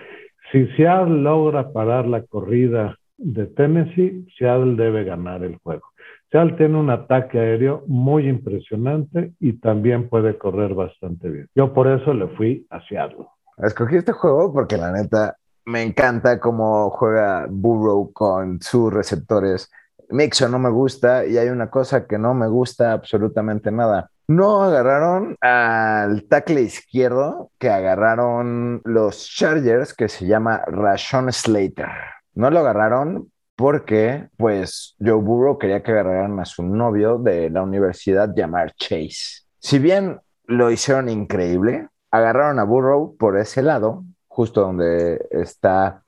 [0.50, 5.86] Si Seattle logra parar la corrida de Tennessee, Seattle debe ganar el juego.
[6.30, 11.48] Seattle tiene un ataque aéreo muy impresionante y también puede correr bastante bien.
[11.54, 13.26] Yo por eso le fui a Seattle.
[13.56, 19.70] Escogí este juego porque la neta me encanta cómo juega Burrow con sus receptores.
[20.10, 24.10] Mixon no me gusta y hay una cosa que no me gusta absolutamente nada.
[24.28, 31.88] No agarraron al tackle izquierdo que agarraron los Chargers, que se llama Rashon Slater.
[32.34, 37.62] No lo agarraron porque, pues, Joe Burrow quería que agarraran a su novio de la
[37.62, 39.42] universidad, llamar Chase.
[39.58, 46.04] Si bien lo hicieron increíble, agarraron a Burrow por ese lado, justo donde está,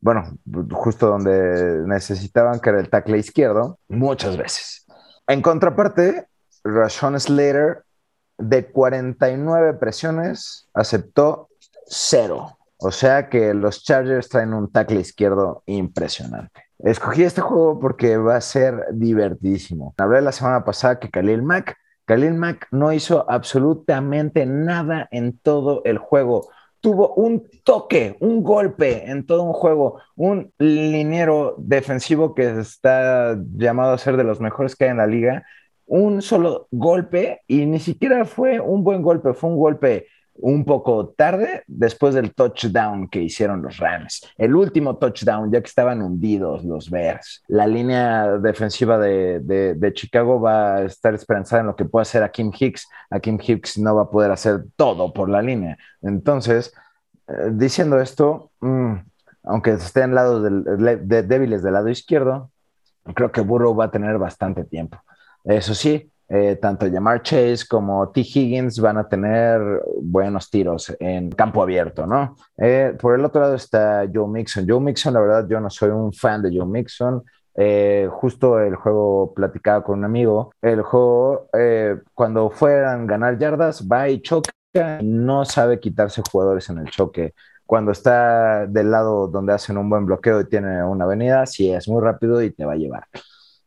[0.00, 0.38] bueno,
[0.72, 4.86] justo donde necesitaban que era el tackle izquierdo, muchas veces.
[5.26, 6.26] En contraparte,
[6.64, 7.84] Rashawn Slater,
[8.38, 11.50] de 49 presiones, aceptó
[11.84, 12.56] cero.
[12.78, 16.64] O sea que los Chargers traen un tackle izquierdo impresionante.
[16.84, 19.94] Escogí este juego porque va a ser divertidísimo.
[19.96, 21.76] Hablé la semana pasada que Khalil Mack
[22.06, 26.48] Khalil Mack no hizo absolutamente nada en todo el juego.
[26.80, 33.94] Tuvo un toque, un golpe en todo un juego, un liniero defensivo que está llamado
[33.94, 35.46] a ser de los mejores que hay en la liga,
[35.86, 41.08] un solo golpe y ni siquiera fue un buen golpe, fue un golpe un poco
[41.16, 44.26] tarde después del touchdown que hicieron los Rams.
[44.36, 47.42] El último touchdown, ya que estaban hundidos los Bears.
[47.48, 52.30] La línea defensiva de, Chicago va a estar esperanzada en lo que pueda hacer a
[52.30, 52.88] Kim Hicks.
[53.10, 55.78] A Kim Hicks no va a poder hacer todo por la línea.
[56.02, 56.72] Entonces,
[57.28, 58.94] eh, diciendo esto, mm,
[59.44, 62.50] aunque estén lado de, débiles del lado izquierdo,
[63.14, 64.98] creo que Burrow va a tener bastante tiempo.
[65.44, 68.22] Eso sí, eh, tanto Jamar Chase como T.
[68.22, 69.60] Higgins van a tener
[70.02, 72.34] buenos tiros en campo abierto, ¿no?
[72.56, 74.66] Eh, por el otro lado está Joe Mixon.
[74.68, 77.22] Joe Mixon, la verdad, yo no soy un fan de Joe Mixon.
[77.54, 80.52] Eh, justo el juego platicaba con un amigo.
[80.60, 81.50] El juego,
[82.14, 84.50] cuando fueran ganar yardas, va y choca
[84.98, 87.34] y no sabe quitarse jugadores en el choque.
[87.64, 91.88] Cuando está del lado donde hacen un buen bloqueo y tiene una avenida, sí es
[91.88, 93.04] muy rápido y te va a llevar.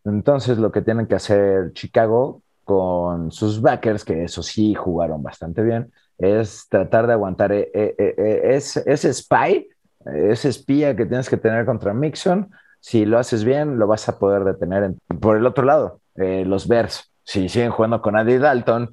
[0.03, 5.63] Entonces, lo que tienen que hacer Chicago con sus backers, que eso sí jugaron bastante
[5.63, 8.41] bien, es tratar de aguantar eh, eh, eh,
[8.86, 9.70] ese, spy,
[10.05, 12.51] ese espía que tienes que tener contra Mixon.
[12.82, 14.95] Si lo haces bien, lo vas a poder detener.
[15.22, 18.91] Por el otro lado, los Bears, si siguen jugando con Andy Dalton,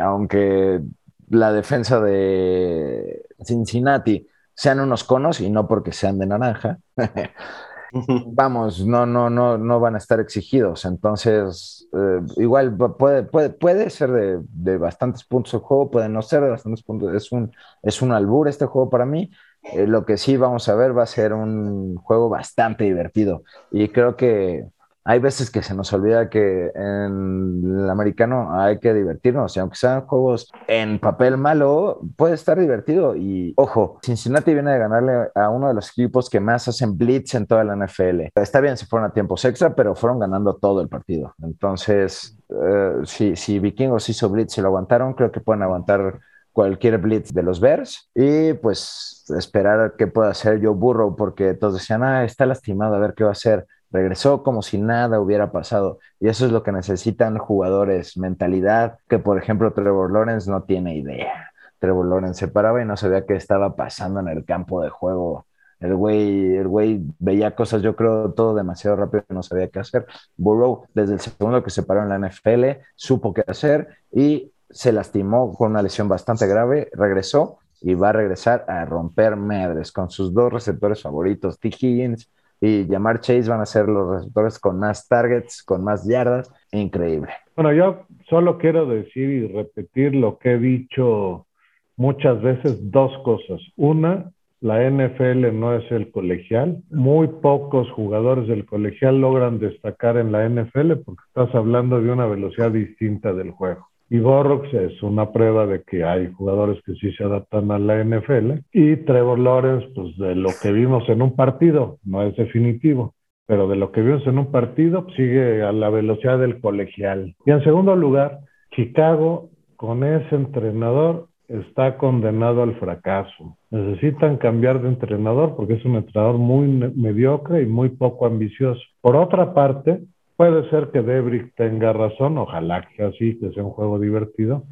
[0.00, 0.80] aunque
[1.28, 6.78] la defensa de Cincinnati sean unos conos y no porque sean de naranja,
[8.26, 10.84] vamos, no, no, no, no van a estar exigidos.
[10.84, 16.22] Entonces, eh, igual puede, puede, puede ser de, de, bastantes puntos el juego, puede no
[16.22, 17.14] ser de bastantes puntos.
[17.14, 19.30] Es un, es un albur este juego para mí.
[19.62, 23.44] Eh, lo que sí vamos a ver va a ser un juego bastante divertido.
[23.70, 24.66] Y creo que
[25.04, 29.76] hay veces que se nos olvida que en el americano hay que divertirnos, y aunque
[29.76, 33.16] sean juegos en papel malo, puede estar divertido.
[33.16, 37.34] Y ojo, Cincinnati viene de ganarle a uno de los equipos que más hacen blitz
[37.34, 38.28] en toda la NFL.
[38.34, 41.34] Está bien si fueron a tiempos extra, pero fueron ganando todo el partido.
[41.42, 46.20] Entonces, eh, si, si Vikingos hizo blitz y lo aguantaron, creo que pueden aguantar
[46.52, 51.74] cualquier blitz de los Bears y pues esperar qué pueda hacer Joe Burrow porque todos
[51.74, 55.52] decían, ah, está lastimado, a ver qué va a hacer regresó como si nada hubiera
[55.52, 55.98] pasado.
[56.18, 60.96] Y eso es lo que necesitan jugadores, mentalidad, que por ejemplo Trevor Lawrence no tiene
[60.96, 61.52] idea.
[61.78, 65.46] Trevor Lawrence se paraba y no sabía qué estaba pasando en el campo de juego.
[65.80, 70.06] El güey, el güey veía cosas, yo creo, todo demasiado rápido, no sabía qué hacer.
[70.36, 74.92] Burrow, desde el segundo que se paró en la NFL, supo qué hacer y se
[74.92, 80.08] lastimó con una lesión bastante grave, regresó y va a regresar a romper madres con
[80.08, 81.68] sus dos receptores favoritos, T.
[81.68, 82.30] Higgins
[82.64, 87.32] y Jamar Chase van a ser los receptores con más targets, con más yardas, increíble.
[87.56, 91.48] Bueno, yo solo quiero decir y repetir lo que he dicho
[91.96, 93.60] muchas veces, dos cosas.
[93.76, 96.84] Una, la NFL no es el colegial.
[96.88, 102.26] Muy pocos jugadores del colegial logran destacar en la NFL porque estás hablando de una
[102.26, 103.88] velocidad distinta del juego.
[104.12, 108.04] Y Borrox es una prueba de que hay jugadores que sí se adaptan a la
[108.04, 108.60] NFL.
[108.70, 113.14] Y Trevor Lawrence, pues de lo que vimos en un partido, no es definitivo,
[113.46, 117.34] pero de lo que vimos en un partido, pues, sigue a la velocidad del colegial.
[117.46, 118.40] Y en segundo lugar,
[118.72, 123.56] Chicago con ese entrenador está condenado al fracaso.
[123.70, 128.82] Necesitan cambiar de entrenador porque es un entrenador muy mediocre y muy poco ambicioso.
[129.00, 130.02] Por otra parte,
[130.36, 134.64] Puede ser que Debrick tenga razón, ojalá que así, que sea un juego divertido,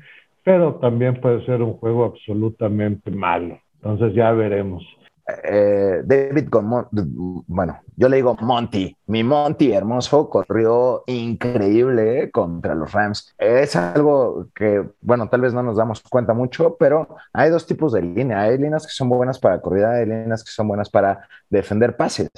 [0.42, 3.58] pero también puede ser un juego absolutamente malo.
[3.76, 4.84] Entonces ya veremos.
[5.44, 6.88] Eh, David con
[7.46, 13.34] bueno, yo le digo Monty, mi Monty hermoso corrió increíble eh, contra los Rams.
[13.38, 17.92] Es algo que, bueno, tal vez no nos damos cuenta mucho, pero hay dos tipos
[17.92, 18.40] de línea.
[18.40, 22.30] Hay líneas que son buenas para corrida, hay líneas que son buenas para defender pases.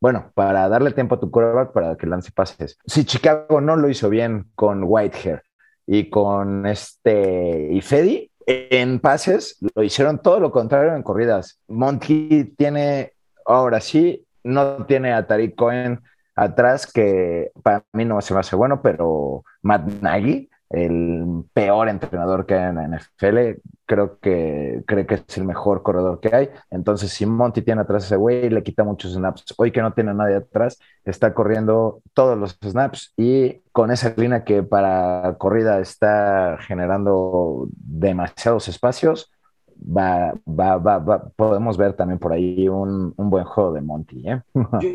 [0.00, 2.78] Bueno, para darle tiempo a tu quarterback para que lance pases.
[2.86, 5.42] Si Chicago no lo hizo bien con Whitehair
[5.86, 11.60] y con este y Fedi, en pases lo hicieron todo lo contrario en corridas.
[11.68, 13.12] Monty tiene,
[13.44, 16.00] ahora sí, no tiene a Tariq Cohen
[16.34, 22.46] atrás, que para mí no se me hace bueno, pero Matt Nagy el peor entrenador
[22.46, 23.60] que hay en la NFL.
[23.86, 26.50] Creo que cree que es el mejor corredor que hay.
[26.70, 29.54] Entonces, si Monty tiene atrás ese güey, le quita muchos snaps.
[29.58, 34.44] Hoy que no tiene nadie atrás, está corriendo todos los snaps y con esa línea
[34.44, 39.30] que para corrida está generando demasiados espacios,
[39.80, 44.22] va, va, va, podemos ver también por ahí un, un buen juego de Monty.
[44.28, 44.42] ¿eh?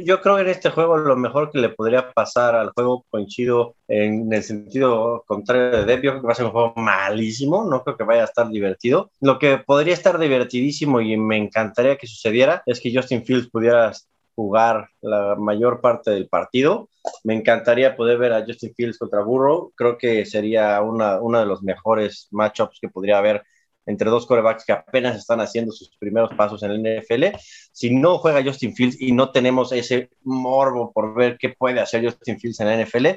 [0.04, 3.76] yo, creo que en este juego lo mejor que le podría pasar al juego coincido
[3.88, 7.98] en el sentido contrario de Debio, que va a ser un juego malísimo, no creo
[7.98, 9.12] que vaya a estar divertido.
[9.22, 13.92] Lo que podría estar divertidísimo y me encantaría que sucediera es que Justin Fields pudiera
[14.36, 16.90] jugar la mayor parte del partido.
[17.24, 19.72] Me encantaría poder ver a Justin Fields contra Burrow.
[19.76, 23.44] Creo que sería una, uno de los mejores matchups que podría haber
[23.86, 27.38] entre dos corebacks que apenas están haciendo sus primeros pasos en el NFL.
[27.72, 32.04] Si no juega Justin Fields y no tenemos ese morbo por ver qué puede hacer
[32.04, 33.08] Justin Fields en la NFL,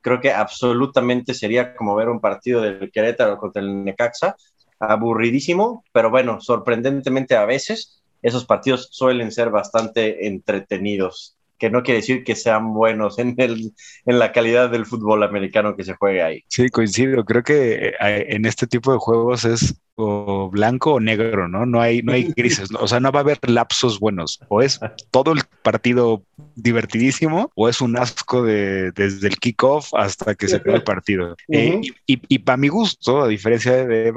[0.00, 4.36] creo que absolutamente sería como ver un partido del Querétaro contra el Necaxa,
[4.78, 12.00] aburridísimo, pero bueno, sorprendentemente a veces esos partidos suelen ser bastante entretenidos que no quiere
[12.00, 13.72] decir que sean buenos en, el,
[14.06, 16.44] en la calidad del fútbol americano que se juega ahí.
[16.48, 17.24] Sí, coincido.
[17.24, 21.66] Creo que eh, en este tipo de juegos es o blanco o negro, ¿no?
[21.66, 24.40] No hay, no hay grises, o sea, no va a haber lapsos buenos.
[24.48, 24.80] O es
[25.10, 26.24] todo el partido
[26.56, 31.36] divertidísimo o es un asco de, desde el kickoff hasta que se acaba el partido.
[31.48, 34.12] Eh, y, y para mi gusto, a diferencia de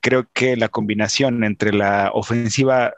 [0.00, 2.94] creo que la combinación entre la ofensiva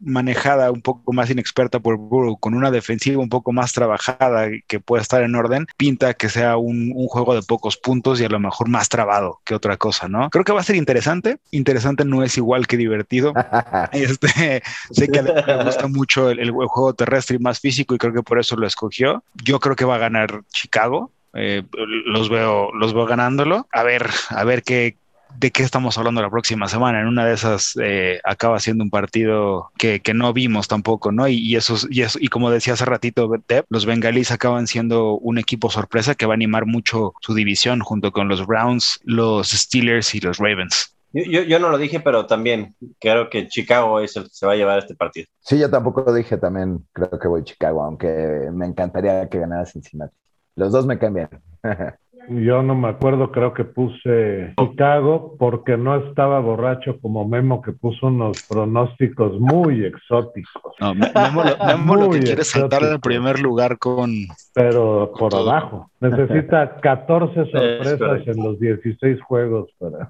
[0.00, 4.80] manejada un poco más inexperta por Burrow, con una defensiva un poco más trabajada que
[4.80, 8.38] pueda estar en orden, pinta que sea un, juego de pocos puntos y a lo
[8.38, 10.30] mejor más trabado que otra cosa, ¿no?
[10.30, 11.38] Creo que va a ser interesante.
[11.50, 13.32] Interesante no es igual que divertido.
[13.92, 18.22] este, sé que le gusta mucho el, juego terrestre y más físico y creo que
[18.22, 19.24] por eso lo escogió.
[19.42, 21.10] Yo creo que va a ganar Chicago.
[21.34, 21.62] Eh,
[22.06, 23.66] los veo, los veo ganándolo.
[23.72, 24.96] A ver, a ver qué,
[25.38, 27.00] de qué estamos hablando la próxima semana.
[27.00, 31.28] En una de esas eh, acaba siendo un partido que, no vimos tampoco, ¿no?
[31.28, 33.30] Y, eso, y, y como decía hace ratito,
[33.68, 38.12] los bengalíes acaban siendo un equipo sorpresa que va a animar mucho su división junto
[38.12, 40.96] con los Browns, los Steelers y los Ravens.
[41.12, 44.52] Yo, yo, no lo dije, pero también creo que Chicago es el que se va
[44.52, 45.26] a llevar este partido.
[45.40, 49.38] Sí, yo tampoco lo dije, también creo que voy a Chicago, aunque me encantaría que
[49.38, 50.14] ganara Cincinnati.
[50.54, 51.28] Los dos me cambian.
[52.30, 57.72] Yo no me acuerdo, creo que puse Chicago porque no estaba borracho como Memo que
[57.72, 60.74] puso unos pronósticos muy exóticos.
[60.78, 64.12] No, Memo, lo, que quiere saltar en el primer lugar con...
[64.54, 65.90] Pero por abajo.
[66.00, 70.08] Necesita 14 sorpresas en los 16 juegos para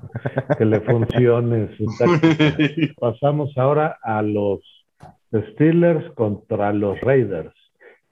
[0.59, 1.87] que le funcione su
[3.01, 4.61] Pasamos ahora a los
[5.33, 7.55] Steelers contra los Raiders.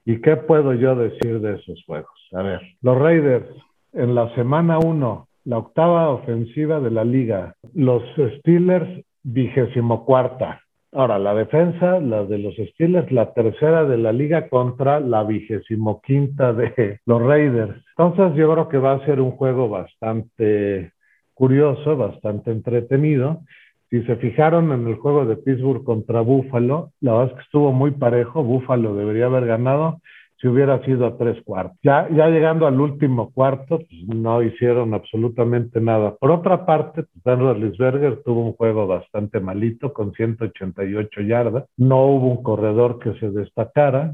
[0.03, 2.09] ¿Y qué puedo yo decir de esos juegos?
[2.33, 3.47] A ver, los Raiders
[3.93, 7.55] en la semana 1, la octava ofensiva de la liga.
[7.73, 8.03] Los
[8.37, 10.61] Steelers vigésimo cuarta.
[10.91, 16.01] Ahora, la defensa, la de los Steelers, la tercera de la liga contra la vigésimo
[16.01, 17.75] quinta de los Raiders.
[17.97, 20.93] Entonces, yo creo que va a ser un juego bastante
[21.33, 23.41] curioso, bastante entretenido.
[23.89, 27.71] Si se fijaron en el juego de Pittsburgh contra Buffalo, la verdad es que estuvo
[27.71, 28.43] muy parejo.
[28.43, 30.01] Buffalo debería haber ganado
[30.39, 31.77] si hubiera sido a tres cuartos.
[31.83, 36.15] Ya, llegando al último cuarto, pues, no hicieron absolutamente nada.
[36.15, 41.65] Por otra parte, pues, Dan Roethlisberger tuvo un juego bastante malito con 188 yardas.
[41.77, 44.13] No hubo un corredor que se destacara.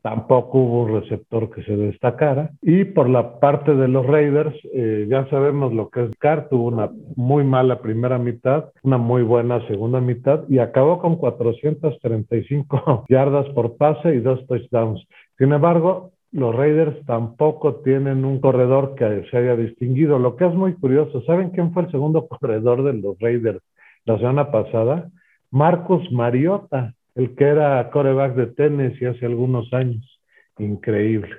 [0.00, 2.50] Tampoco hubo un receptor que se destacara.
[2.62, 6.48] Y por la parte de los Raiders, eh, ya sabemos lo que es Carr.
[6.48, 13.04] Tuvo una muy mala primera mitad, una muy buena segunda mitad y acabó con 435
[13.08, 15.04] yardas por pase y dos touchdowns.
[15.38, 20.18] Sin embargo, los Raiders tampoco tienen un corredor que se haya distinguido.
[20.18, 23.60] Lo que es muy curioso, ¿saben quién fue el segundo corredor de los Raiders
[24.04, 25.10] la semana pasada?
[25.50, 30.20] Marcus Mariota, el que era coreback de Tennessee hace algunos años.
[30.58, 31.36] Increíble.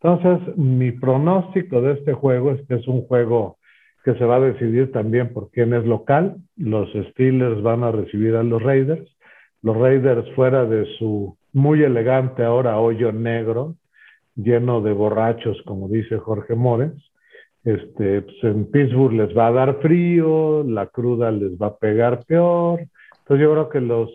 [0.00, 3.58] Entonces, mi pronóstico de este juego es que es un juego
[4.04, 6.36] que se va a decidir también por quién es local.
[6.56, 9.14] Los Steelers van a recibir a los Raiders.
[9.60, 13.76] Los Raiders fuera de su muy elegante ahora hoyo negro,
[14.36, 16.92] lleno de borrachos, como dice Jorge Mores.
[17.64, 22.24] Este, pues en Pittsburgh les va a dar frío, la cruda les va a pegar
[22.24, 22.80] peor.
[22.80, 24.10] Entonces yo creo que los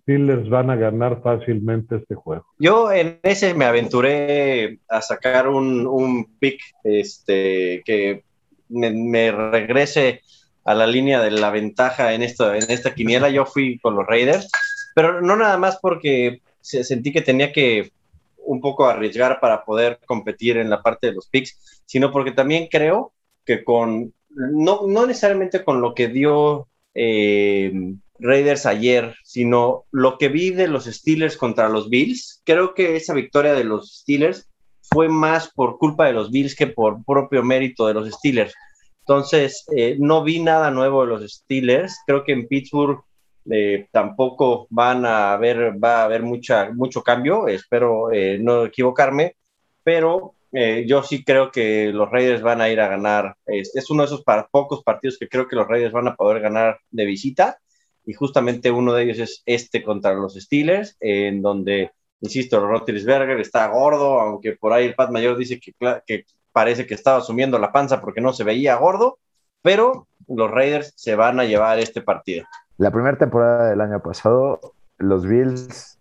[0.00, 2.46] Steelers van a ganar fácilmente este juego.
[2.58, 8.22] Yo en ese me aventuré a sacar un, un pick este, que
[8.68, 10.22] me, regrese
[10.64, 13.28] a la línea de la ventaja en, esto, en esta quiniela.
[13.28, 14.48] Yo fui con los Raiders,
[14.94, 17.92] pero no nada más porque sentí que tenía que
[18.38, 22.68] un poco arriesgar para poder competir en la parte de los picks, sino porque también
[22.70, 23.12] creo
[23.44, 27.72] que con, no, no necesariamente con lo que dio eh,
[28.18, 33.14] Raiders ayer, sino lo que vi de los Steelers contra los Bills, creo que esa
[33.14, 34.48] victoria de los Steelers
[34.82, 38.54] fue más por culpa de los Bills que por propio mérito de los Steelers.
[39.00, 41.96] Entonces, eh, no vi nada nuevo de los Steelers.
[42.06, 43.00] Creo que en Pittsburgh
[43.90, 49.36] tampoco van a haber, va a haber mucha, mucho cambio, espero eh, no equivocarme,
[49.82, 53.36] pero eh, yo sí creo que los Raiders van a ir a ganar.
[53.46, 56.78] Es, uno de esos pocos partidos que creo que los Raiders van a poder ganar
[56.90, 57.58] de visita,
[58.06, 63.68] y justamente uno de ellos es este contra los Steelers, en donde, insisto, Rotlisberger está
[63.68, 65.72] gordo, aunque por ahí el Pat Mayor dice que,
[66.06, 69.18] que parece que estaba sumiendo la panza porque no se veía gordo,
[69.62, 72.46] pero los Raiders se van a llevar este partido.
[72.80, 74.58] La primera temporada del año pasado,
[74.96, 75.98] los Bills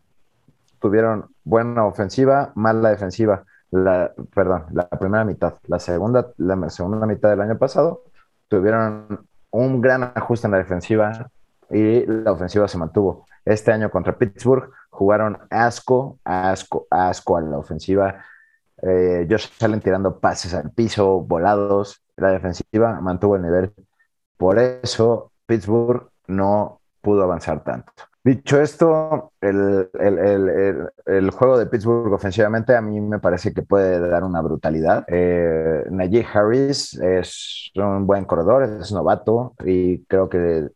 [0.80, 3.44] tuvieron buena ofensiva, mala defensiva.
[3.70, 5.56] La, perdón, la primera mitad.
[5.68, 8.04] La segunda, la segunda mitad del año pasado
[8.48, 11.30] tuvieron un gran ajuste en la defensiva
[11.70, 13.26] y la ofensiva se mantuvo.
[13.44, 18.24] Este año contra Pittsburgh jugaron asco, asco, asco a la ofensiva.
[18.82, 22.02] Eh, Josh salen tirando pases al piso, volados.
[22.16, 23.74] La defensiva mantuvo el nivel.
[24.38, 27.92] Por eso Pittsburgh no pudo avanzar tanto.
[28.22, 34.24] Dicho esto, el, el, juego de Pittsburgh ofensivamente a mí me parece que puede dar
[34.26, 35.06] una brutalidad.
[35.08, 40.68] Eh, Najee Harris es un buen corredor, es novato y creo que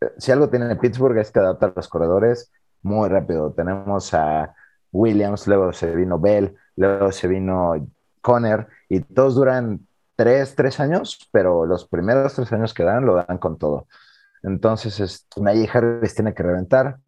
[0.00, 2.50] eh, si algo tiene Pittsburgh es que adapta a los corredores
[2.82, 3.52] muy rápido.
[3.52, 4.54] Tenemos a
[4.90, 7.74] Williams, luego se vino Bell, luego se vino
[8.22, 9.86] Conner y todos duran
[10.16, 13.86] tres, tres años, pero los primeros tres años que dan lo dan con todo.
[14.42, 16.98] Entonces, Najee Harris tiene que reventar.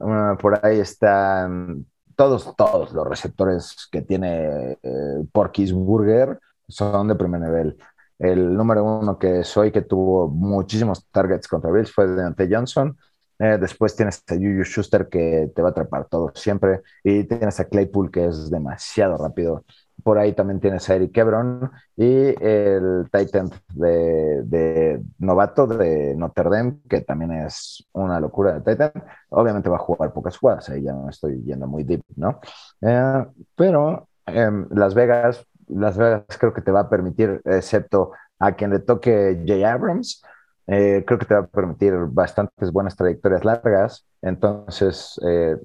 [0.00, 1.86] Ah, por ahí están
[2.16, 7.78] todos, todos los receptores que tiene eh, Porky's Burger son de primer nivel.
[8.18, 12.98] El número uno que soy, que tuvo muchísimos targets contra Bills, fue Deontay Johnson.
[13.38, 16.82] Eh, después tienes a Juju Schuster que te va a atrapar todo siempre.
[17.04, 19.64] Y tienes a Claypool que es demasiado rápido.
[20.02, 26.78] Por ahí también tienes a Eric Hebron y el Titan de, novato de Notre Dame,
[26.88, 28.92] que también es una locura de Titan.
[29.30, 32.40] Obviamente va a jugar pocas jugadas, ahí ya no estoy yendo muy deep, ¿no?
[32.80, 38.52] Eh, pero em, Las Vegas, Las Vegas creo que te va a permitir, excepto a
[38.52, 40.22] quien le toque Jay Abrams,
[40.68, 44.06] eh, creo que te va a permitir bastantes buenas trayectorias largas.
[44.20, 45.56] Entonces, eh,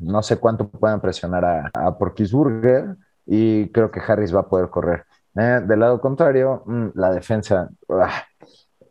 [0.00, 2.96] no sé cuánto puedan presionar a, a Porkisburger
[3.26, 5.04] y creo que Harris va a poder correr.
[5.36, 8.24] Eh, del lado contrario, mm, la defensa, ah,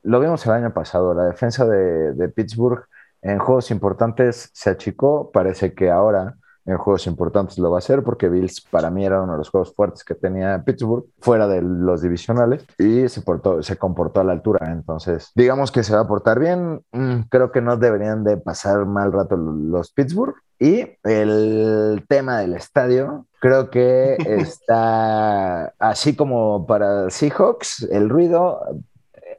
[0.04, 2.86] lo vimos el año pasado, la defensa de, Pittsburgh
[3.22, 6.38] en juegos importantes se achicó, parece que ahora
[6.70, 9.50] en juegos importantes lo va a hacer porque Bills para mí era uno de los
[9.50, 14.24] juegos fuertes que tenía Pittsburgh fuera de los divisionales y se, portó, se comportó a
[14.24, 14.72] la altura.
[14.72, 16.82] Entonces, digamos que se va a portar bien.
[16.92, 20.36] Mm, creo que no deberían de pasar mal rato los Pittsburgh.
[20.60, 28.60] Y el tema del estadio, creo que está así como para Seahawks, el ruido,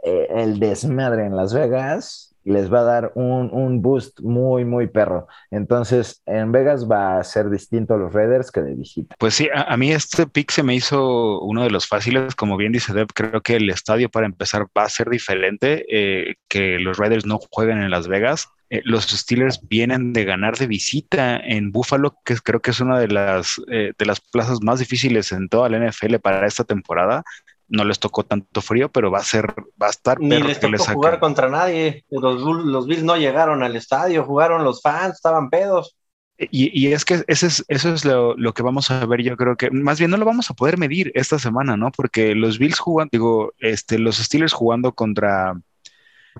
[0.02, 4.86] eh, el desmadre en Las Vegas, les va a dar un, un, boost muy, muy
[4.86, 5.26] perro.
[5.50, 9.14] Entonces, en Vegas va a ser distinto a los Raiders que de visita.
[9.18, 12.34] Pues sí, a, mí este pick se me hizo uno de los fáciles.
[12.34, 16.34] Como bien dice Deb, creo que el estadio para empezar va a ser diferente, eh,
[16.48, 18.48] que los Raiders no jueguen en Las Vegas.
[18.68, 22.98] Eh, los Steelers vienen de ganar de visita en Buffalo, que creo que es una
[22.98, 27.24] de las, eh, de las plazas más difíciles en toda la NFL para esta temporada
[27.70, 29.46] no les tocó tanto frío, pero va a ser,
[29.80, 30.20] va a estar.
[30.20, 32.04] Ni les tocó jugar contra nadie.
[32.10, 35.96] Los, los Bills no llegaron al estadio, jugaron los fans, estaban pedos.
[36.36, 39.36] Y, y, es que ese es, eso es lo, lo, que vamos a ver, yo
[39.36, 41.92] creo que más bien no lo vamos a poder medir esta semana, ¿no?
[41.92, 45.60] Porque los Bills jugan, digo, este, los Steelers jugando contra,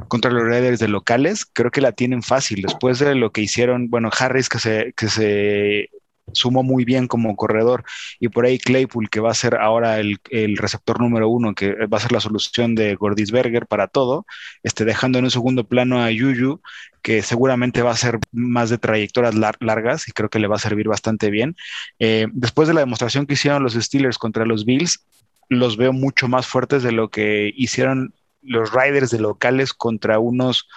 [0.08, 2.62] contra los Raiders de locales, creo que la tienen fácil.
[2.62, 5.90] Después de lo que hicieron, bueno, Harris que se, que se
[6.32, 7.84] sumó muy bien como corredor
[8.18, 10.18] y por ahí Claypool que va a ser ahora el,
[10.56, 14.26] receptor número uno que va a ser la solución de Gordisberger para todo,
[14.62, 16.60] este, dejando en un segundo plano a Yuyu
[17.02, 20.60] que seguramente va a ser más de trayectorias largas y creo que le va a
[20.60, 21.56] servir bastante bien.
[21.98, 25.04] Eh, después de la demostración que hicieron los Steelers contra los Bills,
[25.48, 30.68] los veo mucho más fuertes de lo que hicieron los Riders de locales contra unos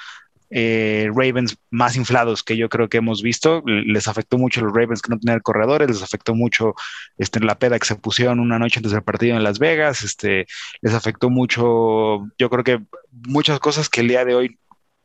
[0.55, 3.63] eh, Ravens más inflados que yo creo que hemos visto.
[3.65, 6.75] Les afectó mucho a los Ravens que no tener corredores, les afectó mucho
[7.17, 10.45] este, la peda que se pusieron una noche antes del partido en Las Vegas, este,
[10.81, 12.81] les afectó mucho, yo creo que
[13.27, 14.59] muchas cosas que el día de hoy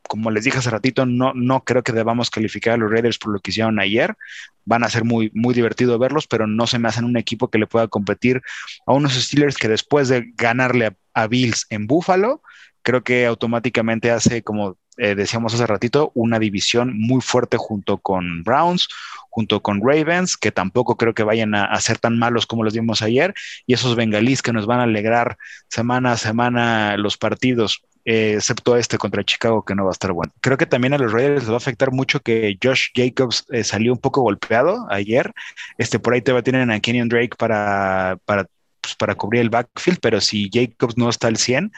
[0.06, 3.30] como les dije hace ratito, no, no creo que debamos calificar a los Raiders por
[3.30, 4.16] lo que hicieron ayer.
[4.64, 7.58] Van a ser muy, muy divertido verlos, pero no se me hacen un equipo que
[7.58, 8.40] le pueda competir
[8.86, 12.42] a unos Steelers que después de ganarle a Bills en Buffalo,
[12.80, 18.42] creo que automáticamente hace como eh, decíamos hace ratito, una división muy fuerte junto con
[18.42, 18.88] Browns,
[19.30, 23.00] junto con Ravens, que tampoco creo que vayan a, ser tan malos como los vimos
[23.00, 23.32] ayer,
[23.66, 25.38] y esos bengalíes que nos van a alegrar
[25.68, 27.82] semana a semana los partidos.
[28.04, 30.32] Eh, excepto este contra Chicago que no va a estar bueno.
[30.40, 33.64] Creo que también a los Raiders les va a afectar mucho que Josh Jacobs eh,
[33.64, 35.30] salió un poco golpeado ayer.
[35.76, 38.48] Este por ahí te va a tener a Kenyon Drake para, para
[38.80, 41.70] pues, para cubrir el backfield, pero si Jacobs no está al 100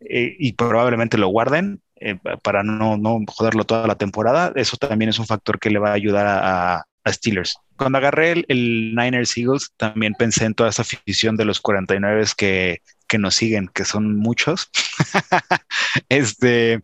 [0.00, 5.18] y probablemente lo guarden, eh, para no, no, joderlo toda la temporada, eso también es
[5.18, 7.56] un factor que le va a ayudar a, Steelers.
[7.78, 12.82] Cuando agarré el, Niners Eagles, también pensé en toda esa afición de los 49 que,
[13.08, 14.70] que nos siguen, que son muchos.
[16.08, 16.80] este,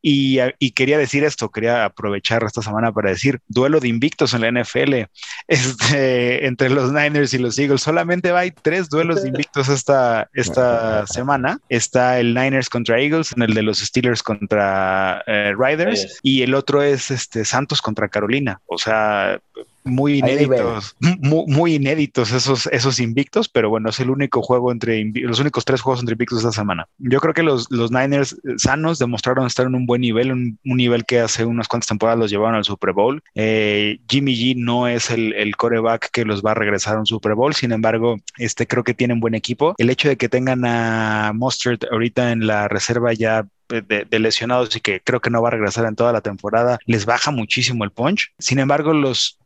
[0.00, 4.40] y, y, quería decir esto, quería aprovechar esta semana para decir, duelo de invictos en
[4.40, 5.08] la NFL,
[5.48, 7.82] este, entre los Niners y los Eagles.
[7.82, 11.58] Solamente hay tres duelos de invictos esta, esta semana.
[11.68, 16.82] Está el Niners contra Eagles, el de los Steelers contra eh, Riders, y el otro
[16.82, 18.60] es este, Santos contra Carolina.
[18.66, 19.40] O sea,
[19.88, 25.40] muy inéditos, muy, inéditos esos, esos invictos, pero bueno, es el único juego entre los
[25.40, 26.88] únicos tres juegos entre invictos esta semana.
[26.98, 31.04] Yo creo que los, los Niners sanos demostraron estar en un buen nivel, un, nivel
[31.04, 33.22] que hace unas cuantas temporadas los llevaron al Super Bowl.
[33.34, 37.06] Eh, Jimmy G no es el, el, coreback que los va a regresar a un
[37.06, 39.74] Super Bowl, sin embargo, este creo que tienen buen equipo.
[39.78, 44.74] El hecho de que tengan a Mustard ahorita en la reserva ya de, de, lesionados
[44.76, 47.84] y que creo que no va a regresar en toda la temporada, les baja muchísimo
[47.84, 48.32] el punch.
[48.38, 49.38] Sin embargo, los,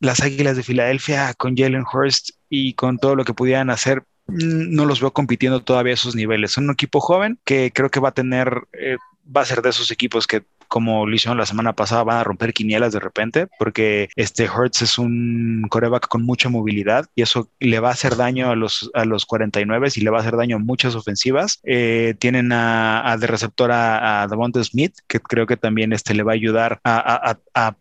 [0.00, 4.74] las Águilas de Filadelfia con Jalen Hurst y con todo lo que pudieran hacer, mm,
[4.74, 6.52] no los veo compitiendo todavía a esos niveles.
[6.52, 8.96] Son un equipo joven que creo que va a tener, eh,
[9.34, 12.24] va a ser de esos equipos que como lo hicieron la semana pasada, van a
[12.24, 17.50] romper quinielas de repente, porque este Hertz es un coreback con mucha movilidad y eso
[17.58, 20.36] le va a hacer daño a los, a los 49 y le va a hacer
[20.36, 21.60] daño a muchas ofensivas.
[21.64, 24.28] Eh, tienen a, de receptor a, a
[24.62, 27.36] Smith, que creo que también este, le va a ayudar a,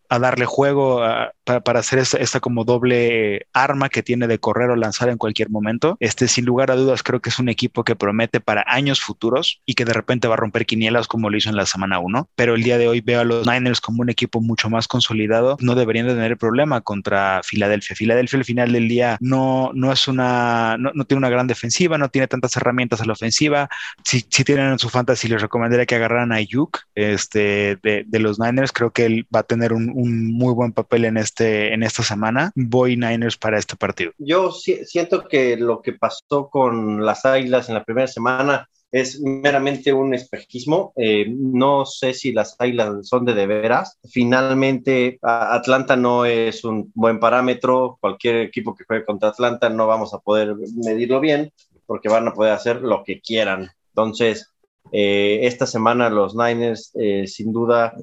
[0.10, 1.04] darle juego
[1.48, 5.98] para, hacer esta, como doble arma que tiene de correr o lanzar en cualquier momento.
[6.00, 9.62] Este, sin lugar a dudas, creo que es un equipo que promete para años futuros
[9.66, 12.30] y que de repente va a romper quinielas como lo hizo en la semana 1,
[12.36, 15.58] pero el día de hoy veo a los Niners como un equipo mucho más consolidado,
[15.62, 17.96] no deberían de tener problema contra Filadelfia.
[17.96, 22.10] Filadelfia al final del día no, no es una, no, tiene una gran defensiva, no
[22.10, 23.70] tiene tantas herramientas a la ofensiva.
[24.04, 28.20] Si, si tienen en su fantasy, les recomendaría que agarraran a Yuk este, de, de,
[28.20, 28.72] los Niners.
[28.72, 32.04] Creo que él va a tener un, un, muy buen papel en, este, en esta
[32.04, 32.52] semana.
[32.56, 34.12] Voy Niners para este partido.
[34.18, 39.94] Yo siento que lo que pasó con las Águilas en la primera semana es meramente
[39.94, 40.94] un espejismo.
[40.96, 44.00] Eh, no sé si las águilas son de de veras.
[44.10, 47.98] Finalmente, Atlanta no es un buen parámetro.
[48.00, 51.52] Cualquier equipo que juegue contra Atlanta no vamos a poder medirlo bien
[51.86, 53.70] porque van a poder hacer lo que quieran.
[53.90, 54.52] Entonces,
[54.92, 57.94] eh, esta semana los Niners eh, sin duda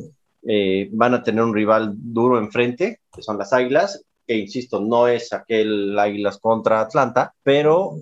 [0.93, 5.33] van a tener un rival duro enfrente, que son las Águilas, que insisto, no es
[5.33, 7.97] aquel Águilas contra Atlanta, pero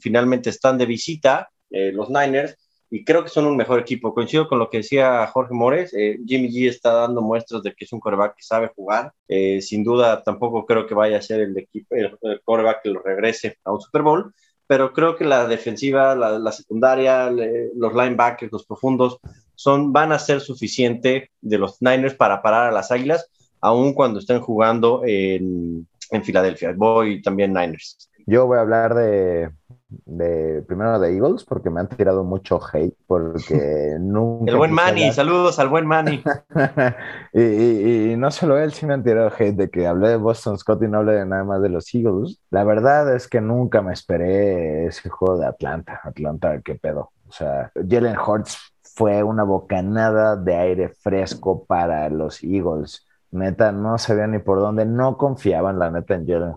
[0.00, 2.56] finalmente están de visita eh, los Niners,
[2.90, 4.14] y creo que son un mejor equipo.
[4.14, 7.84] Coincido con lo que decía Jorge Mores, eh, Jimmy G está dando muestras de que
[7.84, 9.12] es un coreback que sabe jugar.
[9.28, 13.02] Eh, sin duda, tampoco creo que vaya a ser el, equipo, el, coreback que lo
[13.02, 14.32] regrese a un Super Bowl,
[14.66, 19.18] pero creo que la defensiva, la, secundaria, los linebackers, los profundos,
[19.58, 23.28] son, van a ser suficiente de los Niners para parar a las Águilas,
[23.60, 26.72] aun cuando estén jugando en, en Filadelfia.
[26.76, 28.08] Voy también Niners.
[28.24, 29.50] Yo voy a hablar de,
[29.88, 34.52] de primero de Eagles porque me han tirado mucho hate porque nunca...
[34.52, 36.22] El buen Manny, saludos al buen Manny.
[37.32, 40.84] y, no solo él, sí me han tirado hate de que hablé de Boston Scott
[40.84, 42.38] y no hablé de nada más de los Eagles.
[42.50, 46.00] La verdad es que nunca me esperé ese juego de Atlanta.
[46.04, 47.10] Atlanta, qué pedo.
[47.28, 48.56] O sea, Jalen Hurts
[48.98, 53.06] fue una bocanada de aire fresco para los Eagles.
[53.30, 56.54] Neta, no sabía ni por dónde, no confiaban la neta en Jalen,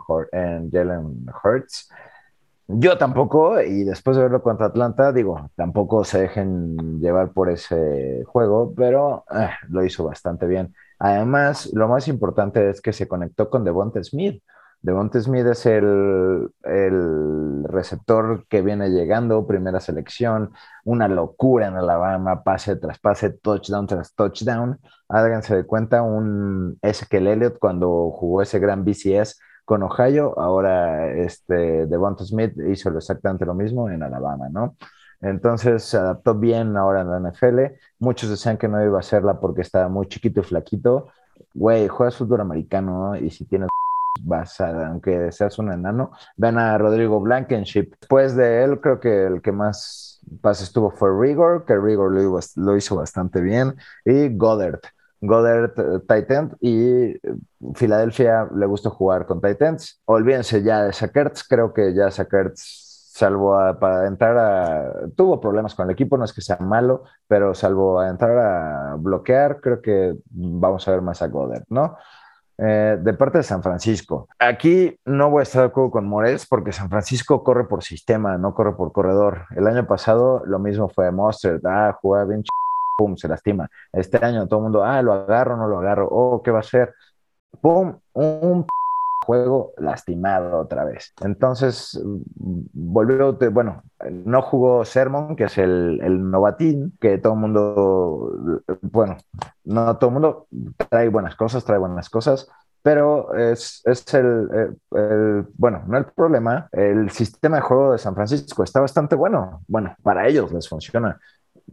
[0.72, 1.90] en Hurts
[2.74, 8.24] yo tampoco, y después de verlo contra Atlanta, digo, tampoco se dejen llevar por ese
[8.26, 10.74] juego, pero eh, lo hizo bastante bien.
[10.98, 14.42] Además, lo más importante es que se conectó con Devonta Smith.
[14.82, 20.54] Devonta Smith es el, el, receptor que viene llegando, primera selección,
[20.84, 24.80] una locura en Alabama, pase tras pase, touchdown tras touchdown.
[25.08, 31.86] Háganse de cuenta un Ezekiel Elliott cuando jugó ese gran BCS con Ohio, ahora este
[31.86, 34.76] Devonta Smith hizo exactamente lo mismo en Alabama, ¿no?
[35.22, 37.78] Entonces se adaptó bien ahora en la NFL.
[38.00, 41.08] Muchos decían que no iba a hacerla porque estaba muy chiquito y flaquito.
[41.54, 43.70] Güey, juegas fútbol americano y si tienes
[44.20, 47.92] vas a, aunque seas un enano, ven a Rodrigo Blankenship.
[48.00, 52.12] Después de él, creo que el que más pases estuvo fue Rigor, que Rigor
[52.56, 54.80] lo, hizo bastante bien, y Goddard.
[55.22, 57.14] Goddard eh, Titans y
[57.76, 60.02] Filadelfia le gusta jugar con Titans.
[60.06, 65.08] Olvídense ya de Sackerts, creo que ya Sackerts, salvo para entrar a...
[65.16, 68.96] Tuvo problemas con el equipo, no es que sea malo, pero salvo a entrar a
[68.96, 71.98] bloquear, creo que vamos a ver más a Goddard, ¿no?
[72.64, 74.28] Eh, de parte de San Francisco.
[74.38, 78.38] Aquí no voy a estar de acuerdo con Morels porque San Francisco corre por sistema,
[78.38, 79.46] no corre por corredor.
[79.56, 82.44] El año pasado lo mismo fue Mustard, ah, jugaba bien
[83.00, 83.68] pum, se lastima.
[83.92, 86.64] Este año todo el mundo, ah, lo agarro, no lo agarro, oh, ¿qué va a
[86.64, 86.94] ser?
[87.62, 88.68] Pum, un
[89.26, 91.14] juego lastimado otra vez.
[91.22, 92.02] Entonces,
[92.36, 99.18] volvió, bueno, no jugó Sermon, que es el, el, novatín, que todo el mundo, bueno,
[99.64, 100.48] no todo el mundo
[100.90, 102.48] trae buenas cosas, trae buenas cosas,
[102.82, 108.16] pero es, es el, el, bueno, no el problema, el sistema de juego de San
[108.16, 109.62] Francisco está bastante bueno.
[109.68, 111.20] Bueno, para ellos les funciona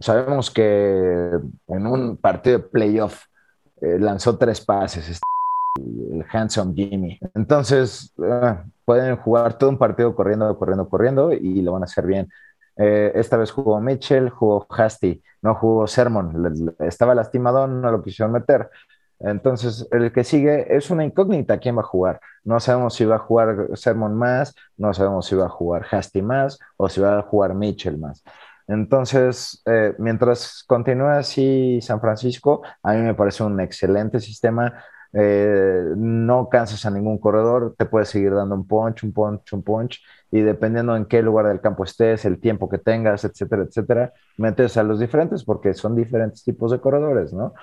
[0.00, 1.30] sabemos que
[1.68, 3.24] en un partido de playoff
[3.80, 5.20] eh, lanzó tres pases,
[6.12, 7.18] el handsome Jimmy.
[7.34, 12.06] Entonces, ah, pueden jugar todo un partido corriendo, corriendo, corriendo y lo van a hacer
[12.06, 12.28] bien.
[12.76, 16.74] Eh, esta vez jugó Mitchell, jugó Hasty, no jugó Sermon.
[16.78, 18.70] Estaba lastimado, no lo quisieron meter.
[19.20, 22.20] Entonces, el que sigue es una incógnita quién va a jugar.
[22.44, 26.22] No sabemos si va a jugar Sermon más, no sabemos si va a jugar Hasty
[26.22, 28.22] más o si va a jugar Mitchell más.
[28.68, 34.84] Entonces, eh, mientras continúe así San Francisco, a mí me parece un excelente sistema.
[35.12, 39.62] Eh, no cansas a ningún corredor, te puedes seguir dando un punch, un punch, un
[39.62, 40.00] punch,
[40.30, 44.76] y dependiendo en qué lugar del campo estés, el tiempo que tengas, etcétera, etcétera, metes
[44.76, 47.54] a los diferentes porque son diferentes tipos de corredores, ¿no?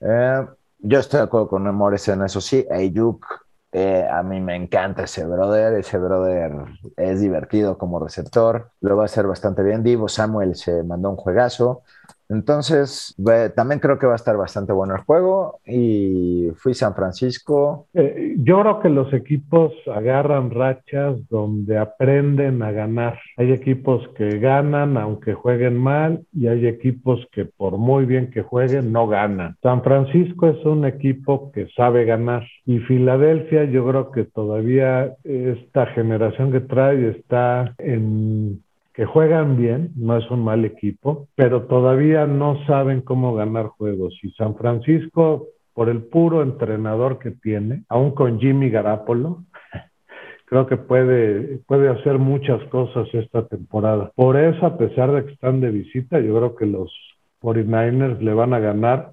[0.00, 0.46] Eh,
[0.78, 2.66] yo estoy de acuerdo con Morris en eso sí.
[2.70, 3.26] Ayuk
[3.72, 6.52] eh, a mí me encanta ese brother, ese brother
[6.96, 9.82] es divertido como receptor, lo va a hacer bastante bien.
[9.82, 11.82] Divo Samuel se mandó un juegazo.
[12.28, 13.14] Entonces,
[13.56, 17.86] también creo que va a estar bastante bueno el juego y fui San Francisco.
[17.94, 23.18] Eh, yo creo que los equipos agarran rachas donde aprenden a ganar.
[23.36, 28.42] Hay equipos que ganan aunque jueguen mal y hay equipos que por muy bien que
[28.42, 29.56] jueguen no ganan.
[29.62, 35.86] San Francisco es un equipo que sabe ganar y Filadelfia yo creo que todavía esta
[35.86, 38.62] generación que trae está en
[38.98, 44.18] que juegan bien, no es un mal equipo, pero todavía no saben cómo ganar juegos.
[44.24, 49.44] Y San Francisco, por el puro entrenador que tiene, aún con Jimmy Garapolo,
[50.46, 54.10] creo que puede, puede hacer muchas cosas esta temporada.
[54.16, 56.92] Por eso, a pesar de que están de visita, yo creo que los
[57.40, 59.12] 49ers le van a ganar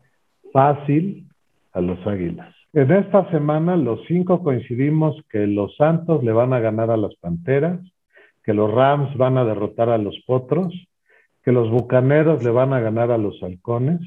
[0.51, 1.27] fácil
[1.73, 2.55] a los Águilas.
[2.73, 7.13] En esta semana los cinco coincidimos que los Santos le van a ganar a las
[7.17, 7.79] Panteras,
[8.45, 10.71] que los Rams van a derrotar a los Potros,
[11.43, 14.01] que los Bucaneros le van a ganar a los Halcones,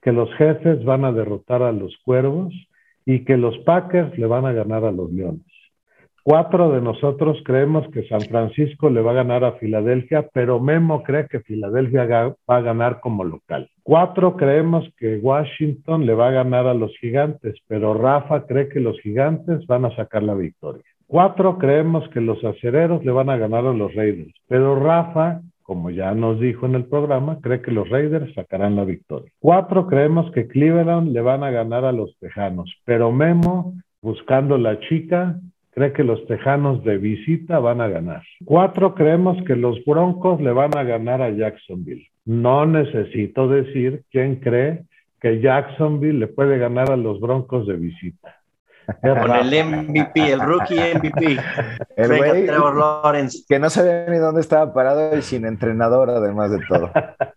[0.00, 2.54] que los Jefes van a derrotar a los Cuervos
[3.04, 5.42] y que los Packers le van a ganar a los Leones.
[6.22, 11.02] Cuatro de nosotros creemos que San Francisco le va a ganar a Filadelfia, pero Memo
[11.04, 12.04] cree que Filadelfia
[12.50, 13.70] va a ganar como local.
[13.84, 18.80] Cuatro creemos que Washington le va a ganar a los gigantes, pero Rafa cree que
[18.80, 20.84] los gigantes van a sacar la victoria.
[21.08, 25.90] Cuatro creemos que los acereros le van a ganar a los Raiders, pero Rafa, como
[25.90, 29.30] ya nos dijo en el programa, cree que los Raiders sacarán la victoria.
[29.38, 34.80] Cuatro creemos que Cleveland le van a ganar a los Tejanos, pero Memo, buscando la
[34.80, 35.38] chica,
[35.70, 38.22] cree que los Tejanos de visita van a ganar.
[38.44, 42.08] Cuatro, creemos que los Broncos le van a ganar a Jacksonville.
[42.24, 44.84] No necesito decir quién cree
[45.20, 48.35] que Jacksonville le puede ganar a los Broncos de visita.
[49.02, 51.38] Con el MVP, el rookie MVP.
[51.96, 52.46] El güey
[53.48, 56.90] que no sabía ni dónde estaba parado y sin entrenador, además de todo.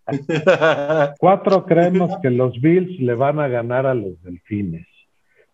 [1.19, 4.87] Cuatro, creemos que los Bills le van a ganar a los Delfines.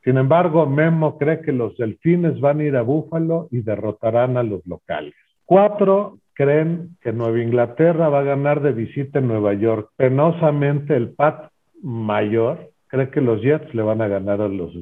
[0.06, 4.44] Sin embargo, Memo cree que los delfines van a ir a Búfalo y derrotarán a
[4.44, 5.16] los locales.
[5.46, 9.90] Cuatro creen que Nueva Inglaterra va a ganar de visita en Nueva York.
[9.96, 11.50] Penosamente, el Pat
[11.82, 14.76] mayor cree que los Jets le van a ganar a los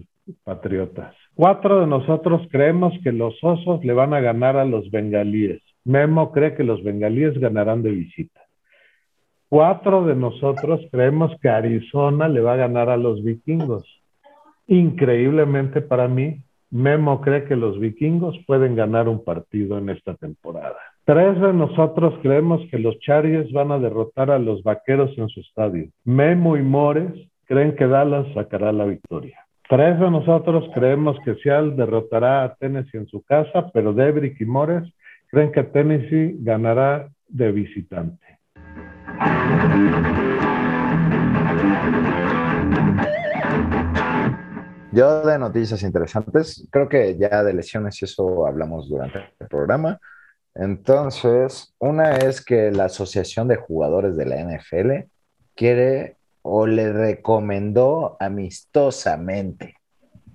[0.43, 1.15] Patriotas.
[1.36, 5.61] Cuatro de nosotros creemos que los Osos le van a ganar a los Bengalíes.
[5.84, 8.41] Memo cree que los Bengalíes ganarán de visita.
[9.49, 13.84] Cuatro de nosotros creemos que Arizona le va a ganar a los Vikingos.
[14.67, 16.41] Increíblemente para mí,
[16.74, 20.76] Memo cree que los vikingos pueden ganar un partido en esta temporada.
[21.05, 25.41] Tres de nosotros creemos que los Chargers van a derrotar a los Vaqueros en su
[25.41, 25.89] estadio.
[26.03, 27.13] Memo y Mores
[27.45, 29.42] creen que Dallas sacará la victoria.
[29.74, 34.45] Tres de nosotros creemos que Seattle derrotará a Tennessee en su casa, pero Debrick y
[34.45, 34.88] Mores
[35.32, 38.24] creen que Tennessee ganará de visitante.
[44.91, 49.99] Yo de noticias interesantes, creo que ya de lesiones y eso hablamos durante el programa.
[50.53, 55.09] Entonces, una es que la Asociación de Jugadores de la NFL
[55.55, 59.75] quiere o le recomendó amistosamente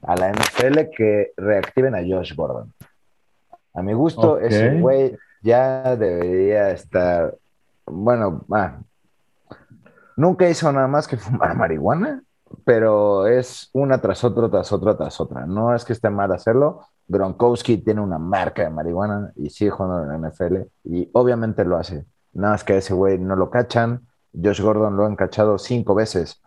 [0.03, 2.73] a la NFL que reactiven a Josh Gordon.
[3.75, 7.35] A mi gusto, ese güey ya debería estar,
[7.87, 8.81] bueno, ah,
[10.17, 12.23] nunca hizo nada más que fumar marihuana
[12.65, 15.47] pero es una tras otra, tras otra, tras otra.
[15.47, 16.81] No es que esté mal hacerlo.
[17.07, 21.77] Gronkowski tiene una marca de marihuana y sigue jugando en la NFL y obviamente lo
[21.77, 22.05] hace.
[22.33, 24.07] Nada más que ese güey no lo cachan.
[24.33, 26.43] Josh Gordon lo han cachado cinco veces.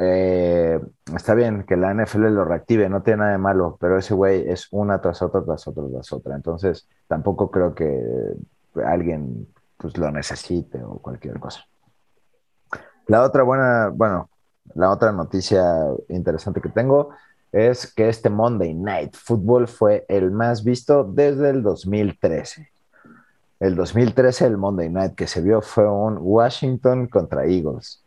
[0.00, 0.80] Eh,
[1.14, 4.48] está bien que la NFL lo reactive, no tiene nada de malo, pero ese güey
[4.48, 6.36] es una tras otra, tras otra, tras otra.
[6.36, 8.00] Entonces, tampoco creo que
[8.86, 11.64] alguien pues, lo necesite o cualquier cosa.
[13.06, 14.30] La otra buena, bueno,
[14.74, 15.64] la otra noticia
[16.08, 17.10] interesante que tengo
[17.50, 22.70] es que este Monday Night Football fue el más visto desde el 2013.
[23.60, 28.04] El 2013, el Monday Night que se vio fue un Washington contra Eagles.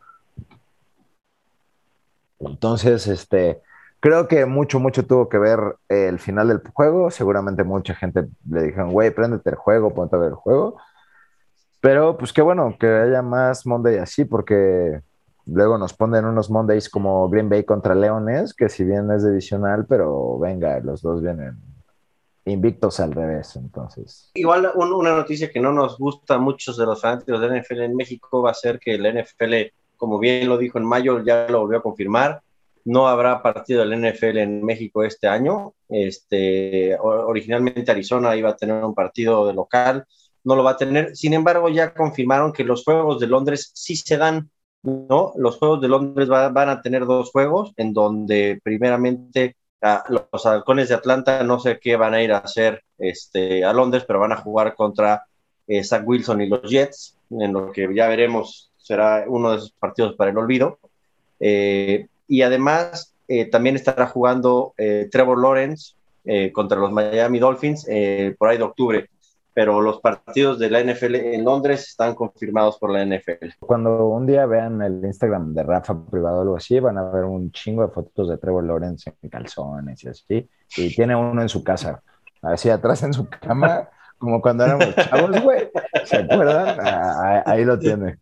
[2.39, 3.62] Entonces, este,
[3.99, 7.12] creo que mucho, mucho tuvo que ver el final del juego.
[7.12, 10.78] Seguramente mucha gente le dijeron, güey, préndete el juego, ponte a ver el juego.
[11.82, 15.02] Pero pues qué bueno que haya más Monday así, porque
[15.45, 19.86] Luego nos ponen unos Mondays como Green Bay contra Leones, que si bien es divisional,
[19.88, 21.58] pero venga, los dos vienen
[22.46, 24.32] invictos al revés, entonces.
[24.34, 27.96] Igual una noticia que no nos gusta a muchos de los fanáticos de NFL en
[27.96, 29.54] México va a ser que el NFL,
[29.98, 32.42] como bien lo dijo en mayo, ya lo volvió a confirmar,
[32.84, 35.74] no habrá partido del NFL en México este año.
[35.88, 40.06] Este, originalmente Arizona iba a tener un partido de local,
[40.44, 41.16] no lo va a tener.
[41.16, 44.50] Sin embargo, ya confirmaron que los Juegos de Londres sí se dan
[44.84, 45.34] ¿no?
[45.36, 49.56] Los Juegos de Londres van a tener dos juegos en donde primeramente
[50.10, 54.04] los halcones de Atlanta no sé qué van a ir a hacer este, a Londres,
[54.06, 55.26] pero van a jugar contra
[55.68, 59.72] eh, Zach Wilson y los Jets, en lo que ya veremos será uno de esos
[59.72, 60.80] partidos para el olvido.
[61.40, 64.74] Eh, y además eh, también estará jugando
[65.12, 65.94] Trevor Lawrence
[66.54, 67.88] contra los Miami Dolphins
[68.38, 69.10] por ahí de octubre
[69.62, 73.49] pero los partidos de la NFL en Londres están confirmados por la NFL.
[73.59, 77.26] Cuando un día vean el Instagram de Rafa privado o algo así, van a ver
[77.26, 81.47] un chingo de fotos de Trevor Lawrence en calzones y así, y tiene uno en
[81.47, 82.01] su casa.
[82.41, 83.88] así atrás en su cama,
[84.18, 85.70] como cuando éramos chavos, güey.
[86.05, 86.80] ¿Se acuerdan?
[86.82, 88.18] Ah, ahí lo tiene.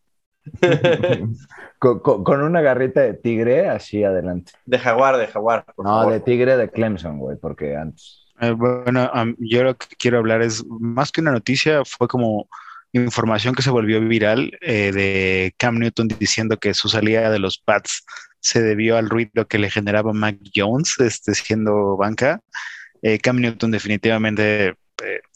[1.80, 4.52] con, una garrita de tigre así adelante.
[4.66, 5.64] De jaguar, de jaguar.
[5.78, 8.26] no, de tigre de Clemson, güey, porque antes.
[8.42, 12.48] Eh, bueno, yo lo que quiero hablar es, más que una noticia, fue como
[12.94, 17.60] información que se volvió viral eh, de Cam Newton diciendo que su salida de los
[17.60, 18.06] Pats
[18.40, 22.42] se debió al ruido que le generaba Mac Jones, este, siendo banca.
[23.02, 24.76] Eh, Cam Newton definitivamente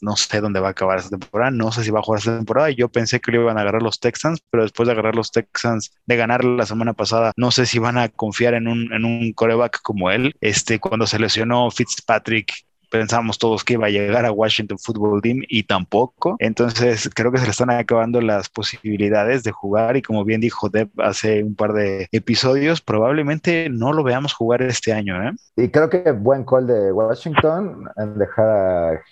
[0.00, 2.36] no sé dónde va a acabar esta temporada, no sé si va a jugar esta
[2.36, 2.70] temporada.
[2.70, 5.92] Yo pensé que lo iban a agarrar los Texans, pero después de agarrar los Texans,
[6.06, 9.32] de ganar la semana pasada, no sé si van a confiar en un, en un
[9.32, 10.34] coreback como él.
[10.40, 12.52] Este, cuando se lesionó Fitzpatrick,
[12.94, 16.36] pensábamos todos que iba a llegar a Washington Football Team y tampoco.
[16.38, 20.68] Entonces creo que se le están acabando las posibilidades de jugar y como bien dijo
[20.68, 25.20] Deb hace un par de episodios, probablemente no lo veamos jugar este año.
[25.28, 25.32] ¿eh?
[25.56, 29.02] Y creo que buen call de Washington en dejar a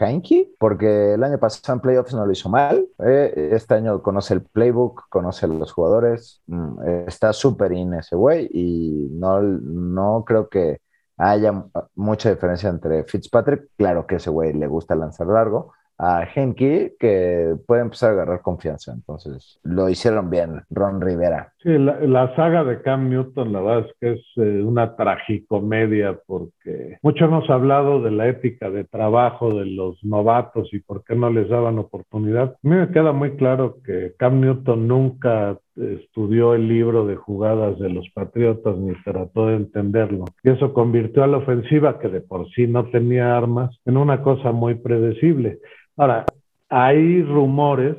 [0.00, 2.88] Heinke, porque el año pasado en playoffs no lo hizo mal.
[3.06, 8.16] Eh, este año conoce el playbook, conoce a los jugadores, mm, está súper in ese
[8.16, 10.80] güey y no, no creo que
[11.18, 11.64] haya
[11.96, 17.56] mucha diferencia entre Fitzpatrick, claro que ese güey le gusta lanzar largo, a Henke, que
[17.66, 18.92] puede empezar a agarrar confianza.
[18.92, 21.52] Entonces, lo hicieron bien, Ron Rivera.
[21.60, 26.98] Sí, la, saga de Cam Newton, la verdad es que es eh, una tragicomedia, porque
[27.02, 31.30] mucho hemos hablado de la ética de trabajo de los novatos y por qué no
[31.30, 32.52] les daban oportunidad.
[32.52, 37.78] A mí me queda muy claro que Cam Newton nunca estudió el libro de jugadas
[37.78, 40.24] de los Patriotas ni trató de entenderlo.
[40.42, 44.22] Y eso convirtió a la ofensiva, que de por sí no tenía armas, en una
[44.22, 45.58] cosa muy predecible.
[45.96, 46.24] Ahora,
[46.68, 47.96] hay rumores,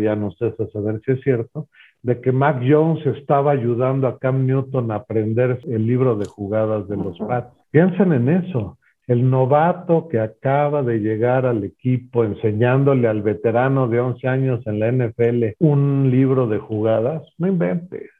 [0.00, 1.68] ya no sé a saber si es cierto,
[2.02, 6.88] de que Mac Jones estaba ayudando a Cam Newton a aprender el libro de jugadas
[6.88, 7.54] de los Pats.
[7.70, 8.76] Piensen en eso.
[9.06, 14.78] El novato que acaba de llegar al equipo enseñándole al veterano de 11 años en
[14.78, 18.10] la NFL un libro de jugadas, no inventes.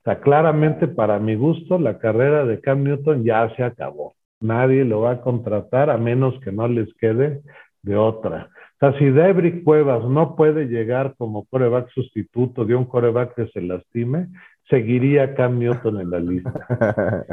[0.00, 4.14] O sea, claramente para mi gusto la carrera de Cam Newton ya se acabó.
[4.40, 7.42] Nadie lo va a contratar a menos que no les quede
[7.82, 8.50] de otra.
[8.76, 13.46] O sea, si Debrick Cuevas no puede llegar como coreback sustituto de un coreback que
[13.48, 14.28] se lastime,
[14.68, 16.52] seguiría Cam Newton en la lista.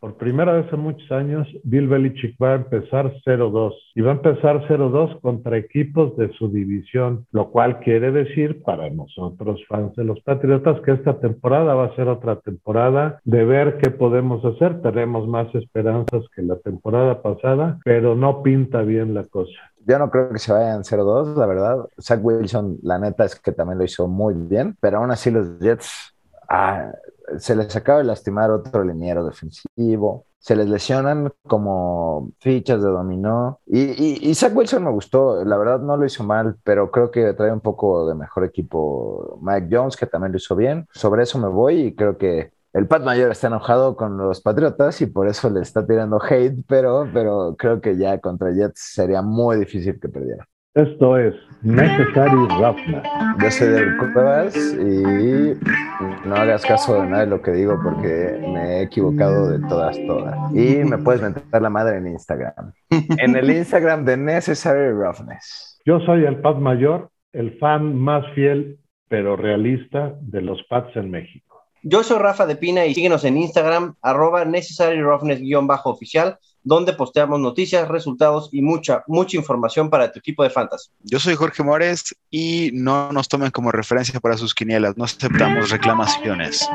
[0.00, 4.14] Por primera vez en muchos años, Bill Belichick va a empezar 0-2 y va a
[4.14, 10.04] empezar 0-2 contra equipos de su división, lo cual quiere decir para nosotros fans de
[10.04, 14.80] los Patriotas que esta temporada va a ser otra temporada de ver qué podemos hacer.
[14.82, 19.52] Tenemos más esperanzas que la temporada pasada, pero no pinta bien la cosa.
[19.86, 21.88] Yo no creo que se vayan 0-2, la verdad.
[21.98, 25.58] Zach Wilson, la neta es que también lo hizo muy bien, pero aún así los
[25.60, 26.14] Jets
[26.48, 26.92] ah,
[27.38, 33.60] se les acaba de lastimar otro liniero defensivo, se les lesionan como fichas de dominó.
[33.66, 37.34] Y, y, Zach Wilson me gustó, la verdad no lo hizo mal, pero creo que
[37.34, 40.86] trae un poco de mejor equipo Mike Jones, que también lo hizo bien.
[40.92, 45.00] Sobre eso me voy y creo que el Pat Mayor está enojado con los Patriotas
[45.00, 49.22] y por eso le está tirando hate, pero, pero creo que ya contra Jets sería
[49.22, 50.46] muy difícil que perdiera.
[50.74, 53.02] Esto es Necessary Roughness.
[53.40, 58.38] Yo soy de Cuevas y no hagas caso de nada de lo que digo porque
[58.52, 60.36] me he equivocado de todas, todas.
[60.54, 62.72] Y me puedes mentar la madre en Instagram.
[63.18, 65.80] En el Instagram de Necessary Roughness.
[65.84, 71.10] Yo soy el Pat Mayor, el fan más fiel pero realista de los Pats en
[71.10, 71.64] México.
[71.82, 76.38] Yo soy Rafa de Pina y síguenos en Instagram, arroba necessary oficial
[76.68, 80.90] donde posteamos noticias, resultados y mucha, mucha información para tu equipo de fantasy.
[81.02, 85.70] Yo soy Jorge Mores y no nos tomen como referencia para sus quinielas, no aceptamos
[85.70, 86.68] reclamaciones.